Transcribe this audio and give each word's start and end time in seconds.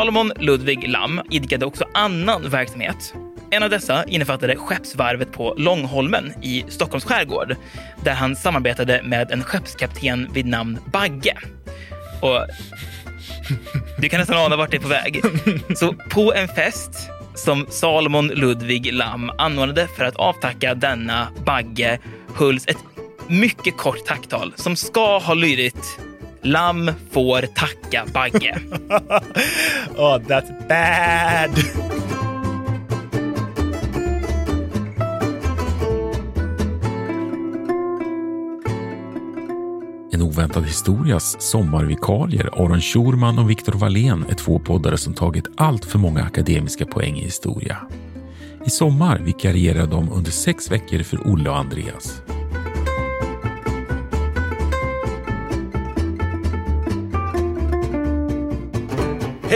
Salomon 0.00 0.32
Ludvig 0.36 0.88
Lam 0.88 1.20
idkade 1.30 1.66
också 1.66 1.84
annan 1.94 2.50
verksamhet. 2.50 3.14
En 3.50 3.62
av 3.62 3.70
dessa 3.70 4.04
innefattade 4.04 4.56
skeppsvarvet 4.56 5.32
på 5.32 5.54
Långholmen 5.58 6.32
i 6.42 6.64
Stockholms 6.68 7.04
skärgård 7.04 7.56
där 8.04 8.14
han 8.14 8.36
samarbetade 8.36 9.02
med 9.02 9.30
en 9.30 9.44
skeppskapten 9.44 10.28
vid 10.32 10.46
namn 10.46 10.78
Bagge. 10.92 11.36
Och 12.22 12.46
du 13.98 14.08
kan 14.08 14.20
nästan 14.20 14.36
ana 14.36 14.56
vart 14.56 14.70
det 14.70 14.76
är 14.76 14.80
på 14.80 14.88
väg. 14.88 15.22
Så 15.76 15.94
på 16.10 16.34
en 16.34 16.48
fest 16.48 17.10
som 17.34 17.66
Salomon 17.70 18.28
Ludvig 18.28 18.92
Lam 18.92 19.30
anordnade 19.38 19.88
för 19.96 20.04
att 20.04 20.16
avtacka 20.16 20.74
denna 20.74 21.28
Bagge 21.44 21.98
hölls 22.34 22.66
ett 22.66 22.78
mycket 23.28 23.76
kort 23.76 24.06
tacktal 24.06 24.52
som 24.56 24.76
ska 24.76 25.18
ha 25.18 25.34
lydit 25.34 26.00
Lam 26.42 26.90
får 27.10 27.42
tacka 27.42 28.06
Bagge. 28.14 28.58
oh, 29.96 30.18
that's 30.18 30.68
bad! 30.68 31.50
En 40.12 40.22
oväntad 40.22 40.64
historias 40.64 41.36
sommarvikarier 41.42 42.50
Aron 42.52 42.80
Schurman 42.80 43.38
och 43.38 43.50
Viktor 43.50 43.72
Wallén 43.72 44.24
är 44.28 44.34
två 44.34 44.58
poddare 44.58 44.98
som 44.98 45.14
tagit 45.14 45.46
allt 45.56 45.84
för 45.84 45.98
många 45.98 46.22
akademiska 46.22 46.86
poäng 46.86 47.16
i 47.16 47.22
historia. 47.22 47.76
I 48.66 48.70
sommar 48.70 49.18
vikarierar 49.18 49.86
de 49.86 50.12
under 50.12 50.30
sex 50.30 50.70
veckor 50.70 51.02
för 51.02 51.32
Olle 51.32 51.50
och 51.50 51.58
Andreas. 51.58 52.22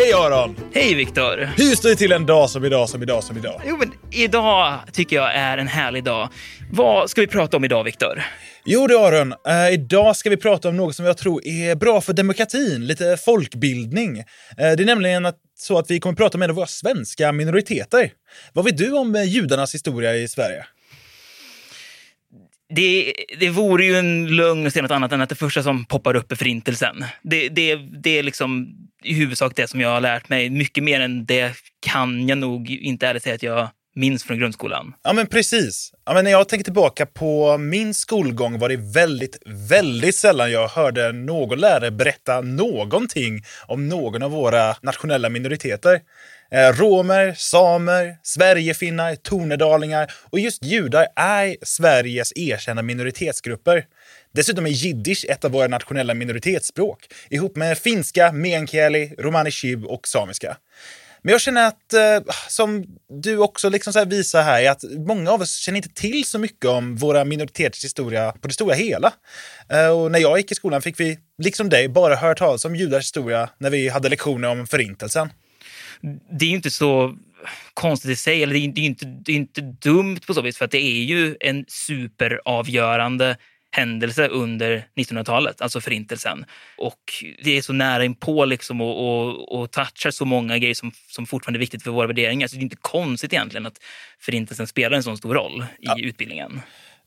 Hej 0.05 0.12
Aron! 0.12 0.56
Hej 0.74 0.94
Viktor! 0.94 1.50
Hur 1.56 1.77
står 1.77 1.88
det 1.88 1.97
till 1.97 2.12
en 2.12 2.27
dag 2.27 2.50
som 2.50 2.64
idag, 2.64 2.88
som 2.88 3.02
idag, 3.02 3.24
som 3.24 3.36
idag? 3.36 3.62
Jo, 3.66 3.77
men 3.77 3.92
idag 4.11 4.78
tycker 4.92 5.16
jag 5.16 5.34
är 5.34 5.58
en 5.58 5.69
härlig 5.69 6.05
dag. 6.05 6.28
Vad 6.72 7.11
ska 7.11 7.20
vi 7.20 7.27
prata 7.27 7.56
om 7.56 7.64
idag, 7.64 7.84
Viktor? 7.84 8.22
Jo 8.64 8.86
du 8.86 8.98
Aron, 8.98 9.33
uh, 9.33 9.72
idag 9.72 10.16
ska 10.16 10.30
vi 10.30 10.36
prata 10.36 10.69
om 10.69 10.77
något 10.77 10.96
som 10.96 11.06
jag 11.06 11.19
tror 11.19 11.46
är 11.46 11.74
bra 11.74 12.00
för 12.00 12.12
demokratin, 12.12 12.86
lite 12.86 13.16
folkbildning. 13.24 14.19
Uh, 14.19 14.24
det 14.56 14.83
är 14.83 14.84
nämligen 14.84 15.27
att, 15.27 15.36
så 15.58 15.78
att 15.78 15.91
vi 15.91 16.00
kommer 16.00 16.16
prata 16.16 16.39
med 16.39 16.50
våra 16.50 16.66
svenska 16.66 17.33
minoriteter. 17.33 18.11
Vad 18.52 18.64
vet 18.64 18.78
du 18.78 18.92
om 18.92 19.14
uh, 19.14 19.24
judarnas 19.24 19.74
historia 19.74 20.16
i 20.16 20.28
Sverige? 20.28 20.66
Det, 22.77 23.14
det 23.41 23.50
vore 23.50 23.84
ju 23.84 23.96
en 23.96 24.36
lögn 24.36 24.66
att 24.66 24.72
säga 24.72 24.83
något 24.83 24.91
annat 24.91 25.12
än 25.12 25.20
att 25.20 25.28
det 25.28 25.34
första 25.34 25.62
som 25.62 25.84
poppar 25.84 26.16
upp 26.16 26.33
är 26.33 26.36
Förintelsen. 26.36 27.05
Det, 27.22 27.48
det, 27.48 27.77
det 27.77 28.18
är 28.18 28.22
liksom 28.22 28.77
i 29.05 29.14
huvudsak 29.14 29.52
det 29.56 29.69
som 29.69 29.80
jag 29.80 29.88
har 29.88 30.00
lärt 30.00 30.28
mig. 30.28 30.50
Mycket 30.50 30.84
mer 30.84 31.01
än 31.01 31.27
det 31.27 31.52
kan 31.80 32.29
jag 32.29 32.39
nog 32.39 32.70
inte 32.70 33.06
ärligt 33.06 33.23
säga 33.23 33.34
att 33.34 33.42
jag 33.42 33.68
minns 33.95 34.24
från 34.24 34.39
grundskolan. 34.39 34.95
Ja, 35.02 35.12
men 35.12 35.27
precis. 35.27 35.92
Ja, 36.06 36.14
men 36.14 36.24
när 36.24 36.30
jag 36.30 36.48
tänker 36.48 36.64
tillbaka 36.64 37.06
på 37.06 37.58
min 37.58 37.95
skolgång 37.95 38.58
var 38.58 38.68
det 38.68 38.77
väldigt, 38.77 39.39
väldigt 39.46 40.17
sällan 40.17 40.52
jag 40.52 40.68
hörde 40.68 41.12
någon 41.12 41.58
lärare 41.58 41.90
berätta 41.90 42.40
någonting 42.40 43.45
om 43.67 43.89
någon 43.89 44.23
av 44.23 44.30
våra 44.30 44.77
nationella 44.83 45.29
minoriteter. 45.29 46.00
Eh, 46.50 46.73
romer, 46.73 47.34
samer, 47.36 48.17
sverigefinnar, 48.23 49.14
tornedalingar 49.14 50.12
och 50.30 50.40
just 50.40 50.64
judar 50.64 51.06
är 51.17 51.56
Sveriges 51.62 52.33
erkända 52.36 52.83
minoritetsgrupper. 52.83 53.84
Dessutom 54.34 54.67
är 54.67 54.70
jiddisch 54.70 55.27
ett 55.28 55.45
av 55.45 55.50
våra 55.50 55.68
nationella 55.68 56.14
minoritetsspråk 56.14 57.05
ihop 57.30 57.56
med 57.56 57.78
finska, 57.78 58.33
meänkieli, 58.33 59.14
romani 59.18 59.50
chib 59.50 59.84
och 59.84 60.08
samiska. 60.08 60.56
Men 61.22 61.33
jag 61.33 61.40
känner 61.40 61.67
att, 61.68 61.92
eh, 61.92 62.34
som 62.48 62.84
du 63.23 63.39
också 63.39 63.68
liksom 63.68 63.92
så 63.92 64.05
visar 64.05 64.42
här, 64.42 64.62
är 64.62 64.70
att 64.70 64.84
många 65.06 65.30
av 65.30 65.40
oss 65.40 65.56
känner 65.56 65.77
inte 65.77 65.89
till 65.89 66.24
så 66.24 66.39
mycket 66.39 66.64
om 66.64 66.96
våra 66.96 67.24
minoriteters 67.24 67.84
historia 67.84 68.33
på 68.33 68.48
det 68.48 68.55
stora 68.55 68.74
hela. 68.74 69.12
Eh, 69.68 69.89
och 69.89 70.12
när 70.12 70.18
jag 70.18 70.39
gick 70.39 70.52
i 70.52 70.55
skolan 70.55 70.83
fick 70.83 71.00
vi, 71.00 71.18
liksom 71.42 71.68
dig, 71.68 71.89
bara 71.89 72.17
höra 72.17 72.34
talas 72.34 72.64
om 72.64 72.77
judars 72.77 73.02
historia 73.02 73.48
när 73.58 73.70
vi 73.70 73.89
hade 73.89 74.08
lektioner 74.08 74.48
om 74.48 74.67
förintelsen. 74.67 75.33
Det 76.39 76.44
är 76.44 76.50
inte 76.50 76.70
så 76.70 77.17
konstigt 77.74 78.11
i 78.11 78.17
sig, 78.17 78.42
eller 78.42 78.55
det 78.55 78.58
är, 78.58 78.73
det 78.73 78.80
är, 78.80 78.86
inte, 78.86 79.06
det 79.06 79.33
är 79.33 79.36
inte 79.36 79.61
dumt 79.61 80.20
på 80.27 80.34
så 80.34 80.42
vis, 80.42 80.58
för 80.58 80.64
att 80.64 80.70
det 80.70 80.83
är 80.83 81.05
ju 81.05 81.36
en 81.40 81.64
superavgörande 81.68 83.36
händelse 83.74 84.29
under 84.29 84.86
1900-talet, 84.96 85.61
alltså 85.61 85.80
förintelsen. 85.80 86.45
Och 86.79 87.24
det 87.45 87.58
är 87.58 87.62
så 87.62 87.73
nära 87.73 88.05
inpå 88.05 88.45
liksom 88.45 88.80
och, 88.80 89.08
och, 89.08 89.61
och 89.61 89.70
touchar 89.70 90.11
så 90.11 90.24
många 90.24 90.58
grejer 90.58 90.74
som, 90.74 90.92
som 91.08 91.27
fortfarande 91.27 91.58
är 91.58 91.61
viktigt 91.61 91.83
för 91.83 91.90
våra 91.90 92.07
värderingar. 92.07 92.46
Så 92.46 92.57
det 92.57 92.61
är 92.61 92.62
inte 92.62 92.77
konstigt 92.80 93.33
egentligen 93.33 93.67
att 93.67 93.79
förintelsen 94.18 94.67
spelar 94.67 94.96
en 94.96 95.02
så 95.02 95.17
stor 95.17 95.35
roll 95.35 95.62
i 95.62 95.67
ja. 95.80 95.96
utbildningen. 95.98 96.61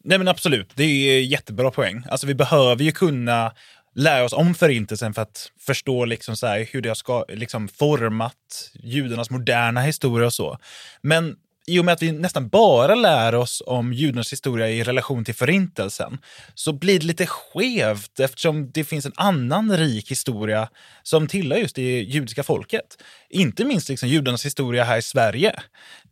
Nej 0.03 0.17
men 0.17 0.27
absolut, 0.27 0.71
det 0.75 0.83
är 0.83 1.21
jättebra 1.21 1.71
poäng. 1.71 2.03
Alltså 2.09 2.27
vi 2.27 2.35
behöver 2.35 2.83
ju 2.83 2.91
kunna 2.91 3.51
lära 3.95 4.23
oss 4.23 4.33
om 4.33 4.55
förintelsen 4.55 5.13
för 5.13 5.21
att 5.21 5.51
förstå 5.59 6.05
liksom 6.05 6.35
så 6.35 6.47
hur 6.47 6.81
det 6.81 6.89
har 6.89 6.95
ska, 6.95 7.25
liksom 7.29 7.67
format 7.67 8.71
judarnas 8.83 9.29
moderna 9.29 9.81
historia 9.81 10.25
och 10.25 10.33
så. 10.33 10.57
Men 11.01 11.35
i 11.69 11.79
och 11.79 11.85
med 11.85 11.93
att 11.93 12.01
vi 12.01 12.11
nästan 12.11 12.49
bara 12.49 12.95
lär 12.95 13.35
oss 13.35 13.63
om 13.65 13.93
judarnas 13.93 14.33
historia 14.33 14.69
i 14.69 14.83
relation 14.83 15.25
till 15.25 15.35
förintelsen 15.35 16.17
så 16.53 16.73
blir 16.73 16.99
det 16.99 17.05
lite 17.05 17.25
skevt 17.25 18.19
eftersom 18.19 18.71
det 18.71 18.83
finns 18.83 19.05
en 19.05 19.13
annan 19.15 19.77
rik 19.77 20.11
historia 20.11 20.69
som 21.03 21.27
tillhör 21.27 21.59
just 21.59 21.75
det 21.75 22.01
judiska 22.01 22.43
folket. 22.43 23.03
Inte 23.29 23.65
minst 23.65 23.89
liksom 23.89 24.09
judarnas 24.09 24.45
historia 24.45 24.83
här 24.83 24.97
i 24.97 25.01
Sverige. 25.01 25.59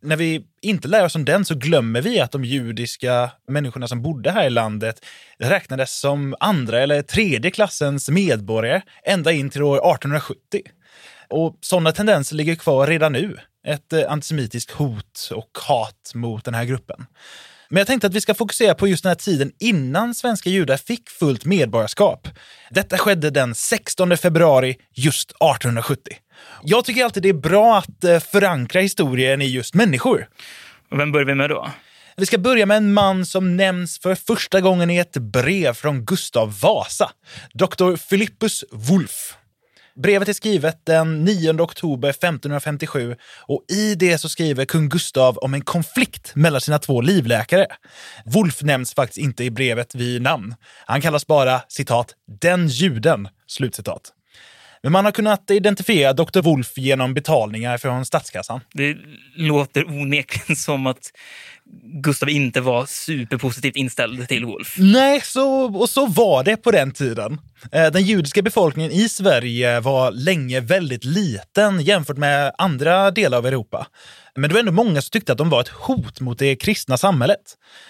När 0.02 0.16
vi 0.16 0.42
inte 0.62 0.88
lär 0.88 1.04
oss 1.04 1.14
om 1.14 1.24
den 1.24 1.44
så 1.44 1.54
glömmer 1.54 2.00
vi 2.00 2.20
att 2.20 2.32
de 2.32 2.44
judiska 2.44 3.30
människorna 3.48 3.88
som 3.88 4.02
bodde 4.02 4.30
här 4.30 4.46
i 4.46 4.50
landet 4.50 5.04
räknades 5.38 6.00
som 6.00 6.34
andra 6.40 6.80
eller 6.80 7.02
tredje 7.02 7.50
klassens 7.50 8.08
medborgare 8.08 8.82
ända 9.04 9.32
in 9.32 9.50
till 9.50 9.62
år 9.62 9.76
1870. 9.76 10.36
Och 11.28 11.58
sådana 11.60 11.92
tendenser 11.92 12.36
ligger 12.36 12.54
kvar 12.54 12.86
redan 12.86 13.12
nu 13.12 13.36
ett 13.66 13.92
eh, 13.92 14.12
antisemitiskt 14.12 14.70
hot 14.70 15.30
och 15.34 15.58
hat 15.68 16.12
mot 16.14 16.44
den 16.44 16.54
här 16.54 16.64
gruppen. 16.64 17.06
Men 17.68 17.78
jag 17.78 17.86
tänkte 17.86 18.06
att 18.06 18.14
vi 18.14 18.20
ska 18.20 18.34
fokusera 18.34 18.74
på 18.74 18.88
just 18.88 19.02
den 19.02 19.10
här 19.10 19.14
tiden 19.14 19.52
innan 19.60 20.14
svenska 20.14 20.50
judar 20.50 20.76
fick 20.76 21.10
fullt 21.10 21.44
medborgarskap. 21.44 22.28
Detta 22.70 22.98
skedde 22.98 23.30
den 23.30 23.54
16 23.54 24.16
februari 24.16 24.76
just 24.94 25.30
1870. 25.30 26.16
Jag 26.62 26.84
tycker 26.84 27.04
alltid 27.04 27.22
det 27.22 27.28
är 27.28 27.32
bra 27.32 27.78
att 27.78 28.04
eh, 28.04 28.20
förankra 28.20 28.80
historien 28.80 29.42
i 29.42 29.46
just 29.46 29.74
människor. 29.74 30.28
Och 30.90 31.00
vem 31.00 31.12
börjar 31.12 31.26
vi 31.26 31.34
med 31.34 31.50
då? 31.50 31.70
Vi 32.16 32.26
ska 32.26 32.38
börja 32.38 32.66
med 32.66 32.76
en 32.76 32.92
man 32.92 33.26
som 33.26 33.56
nämns 33.56 33.98
för 33.98 34.14
första 34.14 34.60
gången 34.60 34.90
i 34.90 34.98
ett 34.98 35.16
brev 35.16 35.72
från 35.72 36.04
Gustav 36.04 36.60
Vasa, 36.60 37.10
doktor 37.52 37.96
Philippus 37.96 38.64
Wolff. 38.70 39.36
Brevet 39.96 40.28
är 40.28 40.32
skrivet 40.32 40.86
den 40.86 41.24
9 41.24 41.60
oktober 41.60 42.08
1557 42.08 43.16
och 43.42 43.64
i 43.68 43.94
det 43.94 44.18
så 44.18 44.28
skriver 44.28 44.64
kung 44.64 44.88
Gustav 44.88 45.38
om 45.38 45.54
en 45.54 45.60
konflikt 45.60 46.32
mellan 46.34 46.60
sina 46.60 46.78
två 46.78 47.00
livläkare. 47.00 47.66
Wolf 48.24 48.62
nämns 48.62 48.94
faktiskt 48.94 49.18
inte 49.18 49.44
i 49.44 49.50
brevet 49.50 49.94
vid 49.94 50.22
namn. 50.22 50.54
Han 50.86 51.00
kallas 51.00 51.26
bara 51.26 51.60
citat 51.68 52.14
“den 52.40 52.68
juden”. 52.68 53.28
Slutcitat. 53.46 54.12
Men 54.82 54.92
man 54.92 55.04
har 55.04 55.12
kunnat 55.12 55.50
identifiera 55.50 56.12
Dr. 56.12 56.40
Wolf 56.40 56.78
genom 56.78 57.14
betalningar 57.14 57.78
från 57.78 58.04
statskassan. 58.04 58.60
Det 58.72 58.96
låter 59.36 59.84
onekligen 59.84 60.56
som 60.56 60.86
att 60.86 61.12
Gustav 62.02 62.28
inte 62.28 62.60
var 62.60 62.86
superpositivt 62.86 63.76
inställd 63.76 64.28
till 64.28 64.44
Wolf. 64.44 64.76
Nej, 64.78 65.20
så, 65.20 65.76
och 65.76 65.88
så 65.88 66.06
var 66.06 66.44
det 66.44 66.56
på 66.56 66.70
den 66.70 66.92
tiden. 66.92 67.40
Eh, 67.72 67.86
den 67.86 68.02
judiska 68.02 68.42
befolkningen 68.42 68.92
i 68.92 69.08
Sverige 69.08 69.80
var 69.80 70.10
länge 70.10 70.60
väldigt 70.60 71.04
liten 71.04 71.80
jämfört 71.80 72.16
med 72.16 72.52
andra 72.58 73.10
delar 73.10 73.38
av 73.38 73.46
Europa. 73.46 73.86
Men 74.34 74.48
det 74.48 74.54
var 74.54 74.60
ändå 74.60 74.72
många 74.72 75.02
som 75.02 75.10
tyckte 75.10 75.32
att 75.32 75.38
de 75.38 75.50
var 75.50 75.60
ett 75.60 75.68
hot 75.68 76.20
mot 76.20 76.38
det 76.38 76.56
kristna 76.56 76.96
samhället. 76.96 77.40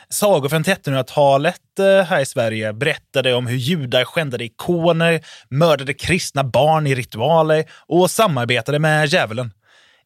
Sagor 0.09 0.49
från 0.49 0.65
1300-talet 0.65 1.79
eh, 1.79 2.03
här 2.07 2.21
i 2.21 2.27
Sverige 2.27 2.73
berättade 2.73 3.35
om 3.35 3.47
hur 3.47 3.57
judar 3.57 4.05
skändade 4.05 4.45
ikoner, 4.45 5.21
mördade 5.49 5.95
kristna 5.95 6.45
barn 6.45 6.87
i 6.87 6.95
ritualer 6.95 7.65
och 7.87 8.11
samarbetade 8.11 8.79
med 8.79 9.09
djävulen. 9.09 9.51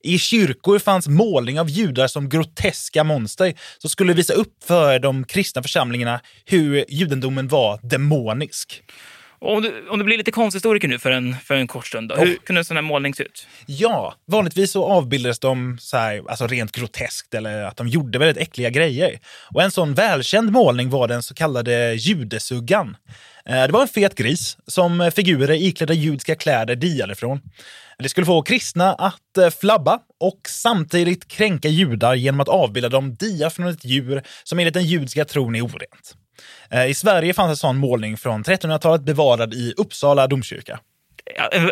I 0.02 0.19
kyrkor 0.19 0.79
fanns 0.79 1.08
målning 1.08 1.61
av 1.61 1.70
judar 1.70 2.06
som 2.06 2.29
groteska 2.29 3.05
monster 3.05 3.55
som 3.79 3.91
skulle 3.91 4.12
visa 4.12 4.32
upp 4.32 4.64
för 4.64 4.99
de 4.99 5.25
kristna 5.25 5.62
församlingarna 5.62 6.20
hur 6.44 6.85
judendomen 6.88 7.49
var 7.49 7.81
demonisk. 7.82 8.82
Om, 9.43 9.63
du, 9.63 9.89
om 9.89 9.99
du 9.99 10.05
blir 10.05 10.19
lite 10.19 10.31
konsthistoriker 10.31 10.89
nu 10.89 10.99
för 10.99 11.11
en, 11.11 11.37
för 11.45 11.55
en 11.55 11.67
kort 11.67 11.87
stund, 11.87 12.09
då, 12.09 12.15
hur 12.15 12.37
kunde 12.37 12.61
en 12.61 12.65
sån 12.65 12.77
här 12.77 12.83
målning 12.83 13.15
se 13.15 13.23
ut? 13.23 13.47
Ja, 13.67 14.15
vanligtvis 14.27 14.71
så 14.71 14.85
avbildades 14.85 15.39
de 15.39 15.79
så 15.81 15.97
här, 15.97 16.23
alltså 16.29 16.47
rent 16.47 16.73
groteskt 16.73 17.35
eller 17.35 17.63
att 17.63 17.77
de 17.77 17.89
gjorde 17.89 18.19
väldigt 18.19 18.43
äckliga 18.43 18.71
grejer. 18.71 19.19
Och 19.55 19.63
en 19.63 19.71
sån 19.71 19.95
välkänd 19.95 20.53
målning 20.53 20.91
var 20.91 21.09
den 21.09 21.23
så 21.23 21.35
kallade 21.35 21.95
judesuggan. 21.95 22.97
Eh, 23.45 23.63
Det 23.63 23.73
var 23.73 23.83
en 23.83 23.89
fet 23.89 24.15
gris 24.15 24.57
som 24.67 25.11
figurer 25.15 25.55
iklädda 25.55 25.95
judiska 25.95 26.35
kläder 26.35 26.77
diade 26.77 27.13
ifrån. 27.13 27.41
Det 27.99 28.09
skulle 28.09 28.27
få 28.27 28.43
kristna 28.43 28.95
att 28.95 29.39
eh, 29.39 29.51
flabba 29.51 29.99
och 30.21 30.41
samtidigt 30.49 31.29
kränka 31.29 31.69
judar 31.69 32.15
genom 32.15 32.41
att 32.41 32.49
avbilda 32.49 32.89
dem 32.89 33.15
dia 33.15 33.51
från 33.51 33.67
ett 33.67 33.85
djur 33.85 34.23
som 34.45 34.59
enligt 34.59 34.75
den 34.75 34.85
judiska 34.85 35.25
tron 35.25 35.57
är 35.57 35.65
orent. 35.65 36.15
Eh, 36.71 36.87
I 36.87 36.95
Sverige 36.95 37.35
fanns 37.35 37.51
en 37.51 37.57
sån 37.57 37.77
målning 37.77 38.17
från 38.17 38.45
1300-talet 38.45 39.03
bevarad 39.03 39.55
i 39.55 39.75
Uppsala 39.77 40.27
domkyrka. 40.27 40.81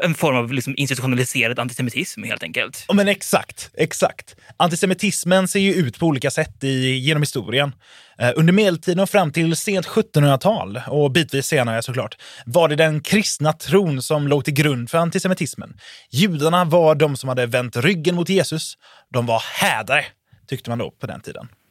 En 0.03 0.15
form 0.15 0.37
av 0.37 0.53
liksom 0.53 0.75
institutionaliserad 0.77 1.59
antisemitism 1.59 2.23
helt 2.23 2.43
enkelt. 2.43 2.85
Ja, 2.89 2.95
men 2.95 3.09
exakt, 3.09 3.71
exakt. 3.75 4.37
Antisemitismen 4.57 5.49
ser 5.49 5.61
ju 5.61 5.75
ut 5.75 5.99
på 5.99 6.07
olika 6.07 6.31
sätt 6.31 6.65
i, 6.65 6.95
genom 6.95 7.23
historien. 7.23 7.73
Eh, 8.19 8.33
under 8.37 8.53
medeltiden 8.53 9.01
och 9.01 9.11
fram 9.11 9.33
till 9.33 9.57
sent 9.57 9.87
1700-tal, 9.87 10.81
och 10.87 11.11
bitvis 11.11 11.47
senare 11.47 11.83
såklart, 11.83 12.17
var 12.47 12.69
det 12.69 12.77
den 12.77 13.01
kristna 13.01 13.53
tron 13.53 14.03
som 14.03 14.29
låg 14.29 14.45
till 14.45 14.55
grund 14.55 14.91
för 14.91 14.99
antisemitismen. 14.99 15.77
Judarna 16.11 16.65
var 16.65 16.95
de 16.95 17.17
som 17.17 17.29
hade 17.29 17.47
vänt 17.47 17.77
ryggen 17.77 18.15
mot 18.15 18.29
Jesus. 18.29 18.75
De 19.13 19.27
var 19.27 19.43
hädare, 19.61 20.05
tyckte 20.49 20.71
man 20.71 20.79
då 20.79 20.91
på 20.91 21.07
den 21.07 21.21
tiden. 21.21 21.49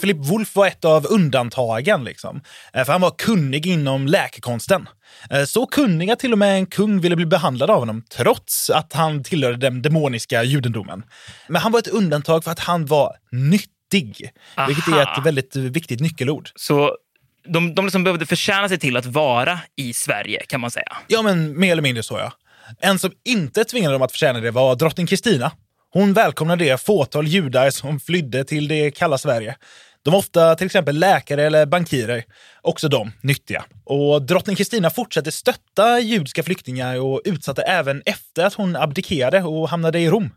Philip 0.00 0.16
Wolff 0.16 0.56
var 0.56 0.66
ett 0.66 0.84
av 0.84 1.06
undantagen, 1.10 2.04
liksom. 2.04 2.40
Eh, 2.72 2.84
för 2.84 2.92
han 2.92 3.00
var 3.00 3.10
kunnig 3.18 3.66
inom 3.66 4.06
läkekonsten. 4.06 4.88
Eh, 5.30 5.44
Så 5.44 5.66
kunnig 5.66 6.10
att 6.10 6.18
till 6.18 6.32
och 6.32 6.38
med 6.38 6.56
en 6.58 6.66
kung 6.66 7.00
ville 7.00 7.16
bli 7.16 7.26
behandlad 7.26 7.70
av 7.70 7.78
honom, 7.78 8.02
trots 8.16 8.70
att 8.70 8.92
han 8.92 9.24
tillhörde 9.24 9.56
den 9.56 9.82
demoniska 9.82 10.42
judendomen. 10.42 11.02
Men 11.48 11.62
han 11.62 11.72
var 11.72 11.78
ett 11.78 11.88
undantag 11.88 12.44
för 12.44 12.50
att 12.50 12.58
han 12.58 12.86
var 12.86 13.16
nyttig, 13.30 14.30
vilket 14.66 14.88
är 14.88 14.92
Aha. 14.92 15.18
ett 15.18 15.26
väldigt 15.26 15.56
viktigt 15.56 16.00
nyckelord. 16.00 16.48
Så 16.54 16.96
de, 17.44 17.74
de 17.74 17.84
liksom 17.84 18.04
behövde 18.04 18.26
förtjäna 18.26 18.68
sig 18.68 18.78
till 18.78 18.96
att 18.96 19.06
vara 19.06 19.60
i 19.76 19.92
Sverige, 19.92 20.42
kan 20.48 20.60
man 20.60 20.70
säga. 20.70 20.96
Ja, 21.06 21.22
men 21.22 21.60
mer 21.60 21.72
eller 21.72 21.82
mindre 21.82 22.02
så, 22.02 22.18
ja. 22.18 22.32
En 22.80 22.98
som 22.98 23.12
inte 23.24 23.64
tvingade 23.64 23.94
dem 23.94 24.02
att 24.02 24.12
förtjäna 24.12 24.40
det 24.40 24.50
var 24.50 24.74
drottning 24.74 25.06
Kristina. 25.06 25.52
Hon 25.90 26.12
välkomnade 26.12 26.64
det 26.64 26.80
fåtal 26.80 27.26
judar 27.26 27.70
som 27.70 28.00
flydde 28.00 28.44
till 28.44 28.68
det 28.68 28.90
kalla 28.90 29.18
Sverige. 29.18 29.56
De 30.04 30.10
var 30.10 30.18
ofta 30.18 30.54
till 30.54 30.66
exempel 30.66 30.98
läkare 30.98 31.42
eller 31.42 31.66
bankirer, 31.66 32.24
också 32.62 32.88
de 32.88 33.12
nyttiga. 33.20 33.64
Och 33.84 34.22
drottning 34.22 34.56
Kristina 34.56 34.90
fortsatte 34.90 35.32
stötta 35.32 36.00
judiska 36.00 36.42
flyktingar 36.42 37.00
och 37.00 37.20
utsatte 37.24 37.62
även 37.62 38.02
efter 38.04 38.44
att 38.44 38.54
hon 38.54 38.76
abdikerade 38.76 39.42
och 39.42 39.68
hamnade 39.68 40.00
i 40.00 40.10
Rom. 40.10 40.30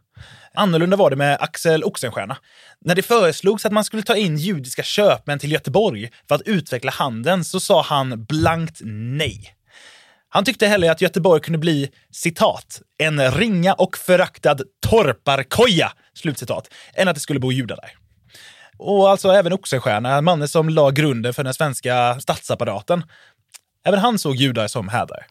Annorlunda 0.53 0.97
var 0.97 1.09
det 1.09 1.15
med 1.15 1.38
Axel 1.41 1.83
Oxenstierna. 1.83 2.38
När 2.81 2.95
det 2.95 3.01
föreslogs 3.01 3.65
att 3.65 3.71
man 3.71 3.83
skulle 3.83 4.03
ta 4.03 4.15
in 4.15 4.38
judiska 4.38 4.83
köpmän 4.83 5.39
till 5.39 5.51
Göteborg 5.51 6.10
för 6.27 6.36
att 6.36 6.41
utveckla 6.41 6.91
handeln 6.91 7.43
så 7.43 7.60
sa 7.60 7.81
han 7.81 8.25
blankt 8.25 8.79
nej. 8.84 9.55
Han 10.29 10.45
tyckte 10.45 10.67
hellre 10.67 10.91
att 10.91 11.01
Göteborg 11.01 11.41
kunde 11.41 11.60
bli, 11.60 11.89
citat, 12.12 12.81
en 12.98 13.31
ringa 13.31 13.74
och 13.74 13.98
föraktad 13.98 14.57
torparkoja, 14.88 15.91
slutcitat, 16.13 16.74
än 16.93 17.07
att 17.07 17.15
det 17.15 17.22
skulle 17.22 17.39
bo 17.39 17.51
judar 17.51 17.75
där. 17.75 17.91
Och 18.77 19.10
alltså 19.10 19.29
även 19.29 19.53
Oxenstierna, 19.53 20.22
mannen 20.22 20.48
som 20.48 20.69
la 20.69 20.91
grunden 20.91 21.34
för 21.34 21.43
den 21.43 21.53
svenska 21.53 22.19
statsapparaten. 22.19 23.03
Även 23.86 24.00
han 24.00 24.19
såg 24.19 24.36
judar 24.36 24.67
som 24.67 24.89
hädare. 24.89 25.25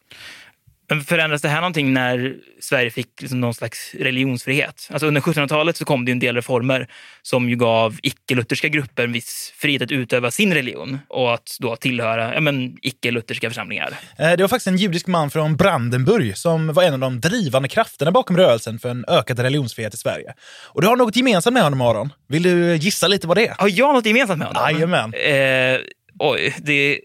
Men 0.88 1.00
förändrades 1.05 1.43
det 1.43 1.49
här 1.49 1.61
någonting 1.61 1.93
när 1.93 2.35
Sverige 2.61 2.91
fick 2.91 3.21
liksom 3.21 3.41
någon 3.41 3.55
slags 3.55 3.95
religionsfrihet? 3.95 4.88
Alltså 4.93 5.07
under 5.07 5.21
1700-talet 5.21 5.76
så 5.76 5.85
kom 5.85 6.05
det 6.05 6.12
en 6.12 6.19
del 6.19 6.35
reformer 6.35 6.88
som 7.23 7.49
ju 7.49 7.57
gav 7.57 7.97
icke-lutherska 8.03 8.69
grupper 8.69 9.05
en 9.05 9.12
viss 9.12 9.53
frihet 9.57 9.83
att 9.83 9.91
utöva 9.91 10.31
sin 10.31 10.55
religion 10.55 10.99
och 11.09 11.35
att 11.35 11.57
då 11.61 11.76
tillhöra 11.76 12.35
ja, 12.35 12.41
men, 12.41 12.76
icke-lutherska 12.83 13.50
församlingar. 13.50 13.95
Eh, 14.19 14.33
Det 14.33 14.43
var 14.43 14.49
faktiskt 14.49 14.67
en 14.67 14.76
judisk 14.76 15.07
man 15.07 15.31
från 15.31 15.57
Brandenburg 15.57 16.37
som 16.37 16.73
var 16.73 16.83
en 16.83 16.95
av 16.95 17.00
de 17.00 17.21
drivande 17.21 17.69
krafterna 17.69 18.11
bakom 18.11 18.37
rörelsen 18.37 18.79
för 18.79 18.88
en 18.88 19.05
ökad 19.09 19.38
religionsfrihet 19.38 19.95
i 19.95 19.97
Sverige. 19.97 20.35
Och 20.64 20.81
du 20.83 20.87
har 20.88 20.97
något 20.97 21.17
gemensamt 21.17 21.55
med 21.55 21.62
honom, 21.62 21.81
Aron. 21.81 22.12
Vill 22.29 22.43
du 22.43 22.76
gissa 22.76 23.09
lite 23.09 23.26
vad 23.26 23.37
det 23.37 23.47
är? 23.47 23.55
Har 23.59 23.69
jag 23.69 23.95
något 23.95 24.07
gemensamt 24.07 24.38
med 24.38 24.49
honom? 24.49 24.62
Jajamän. 24.71 25.14
Eh, 25.14 25.81
oj, 26.19 26.55
det... 26.59 27.00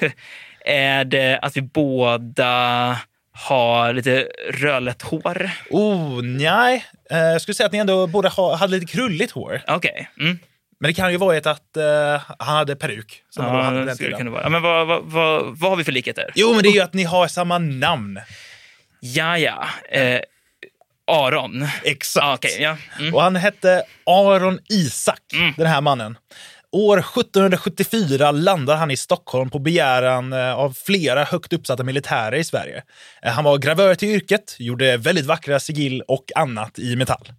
är 0.64 1.04
det 1.04 1.38
att 1.42 1.56
vi 1.56 1.62
båda 1.62 2.98
har 3.34 3.92
lite 3.92 4.28
rödlätt 4.50 5.02
hår? 5.02 5.50
Oh, 5.70 6.22
nej. 6.22 6.86
Eh, 7.10 7.18
Jag 7.18 7.42
skulle 7.42 7.54
säga 7.54 7.66
att 7.66 7.72
ni 7.72 7.78
ändå 7.78 8.06
ha, 8.06 8.56
hade 8.56 8.72
lite 8.78 8.92
krulligt 8.92 9.30
hår. 9.32 9.62
Okej. 9.66 10.10
Mm. 10.20 10.38
Men 10.80 10.88
det 10.88 10.94
kan 10.94 11.10
ju 11.12 11.16
vara 11.18 11.36
att 11.36 11.76
eh, 11.76 12.22
han 12.38 12.56
hade 12.56 12.76
peruk. 12.76 13.22
Som 13.30 13.44
då 13.44 13.50
hade 13.50 13.78
Ja, 13.78 13.84
den 13.84 13.94
skulle 13.94 14.08
det 14.10 14.16
tiden. 14.16 14.18
kunna 14.18 14.30
vara. 14.30 14.42
Ja, 14.42 14.48
Men 14.48 14.62
vad, 14.62 14.86
vad, 14.86 15.02
vad, 15.04 15.58
vad 15.58 15.70
har 15.70 15.76
vi 15.76 15.84
för 15.84 15.92
likheter? 15.92 16.32
Jo, 16.34 16.52
men 16.54 16.62
det 16.62 16.68
är 16.68 16.72
ju 16.72 16.80
att 16.80 16.94
ni 16.94 17.04
har 17.04 17.28
samma 17.28 17.58
namn. 17.58 18.20
Ja, 19.00 19.38
ja. 19.38 19.66
Eh, 19.90 20.20
Aron. 21.06 21.66
Exakt. 21.84 22.24
Ah, 22.24 22.34
okej, 22.34 22.56
ja. 22.62 22.76
Mm. 23.00 23.14
Och 23.14 23.22
han 23.22 23.36
hette 23.36 23.82
Aron 24.06 24.58
Isak, 24.68 25.20
den 25.56 25.66
här 25.66 25.80
mannen. 25.80 26.16
År 26.72 26.98
1774 26.98 28.30
landar 28.30 28.76
han 28.76 28.90
i 28.90 28.96
Stockholm 28.96 29.50
på 29.50 29.58
begäran 29.58 30.32
eh, 30.32 30.54
av 30.54 30.76
flera 30.86 31.24
högt 31.24 31.52
uppsatta 31.52 31.84
militärer 31.84 32.36
i 32.36 32.44
Sverige. 32.44 32.82
Eh, 33.22 33.32
Han 33.32 33.44
var 33.44 33.58
gravör 33.58 33.94
till 33.94 34.08
yrket, 34.08 34.56
gjorde 34.58 34.96
väldigt 34.96 35.26
vackra 35.26 35.60
sigill 35.60 36.02
och 36.08 36.24
annat 36.36 36.78
i 36.78 36.96
metall. 36.96 37.32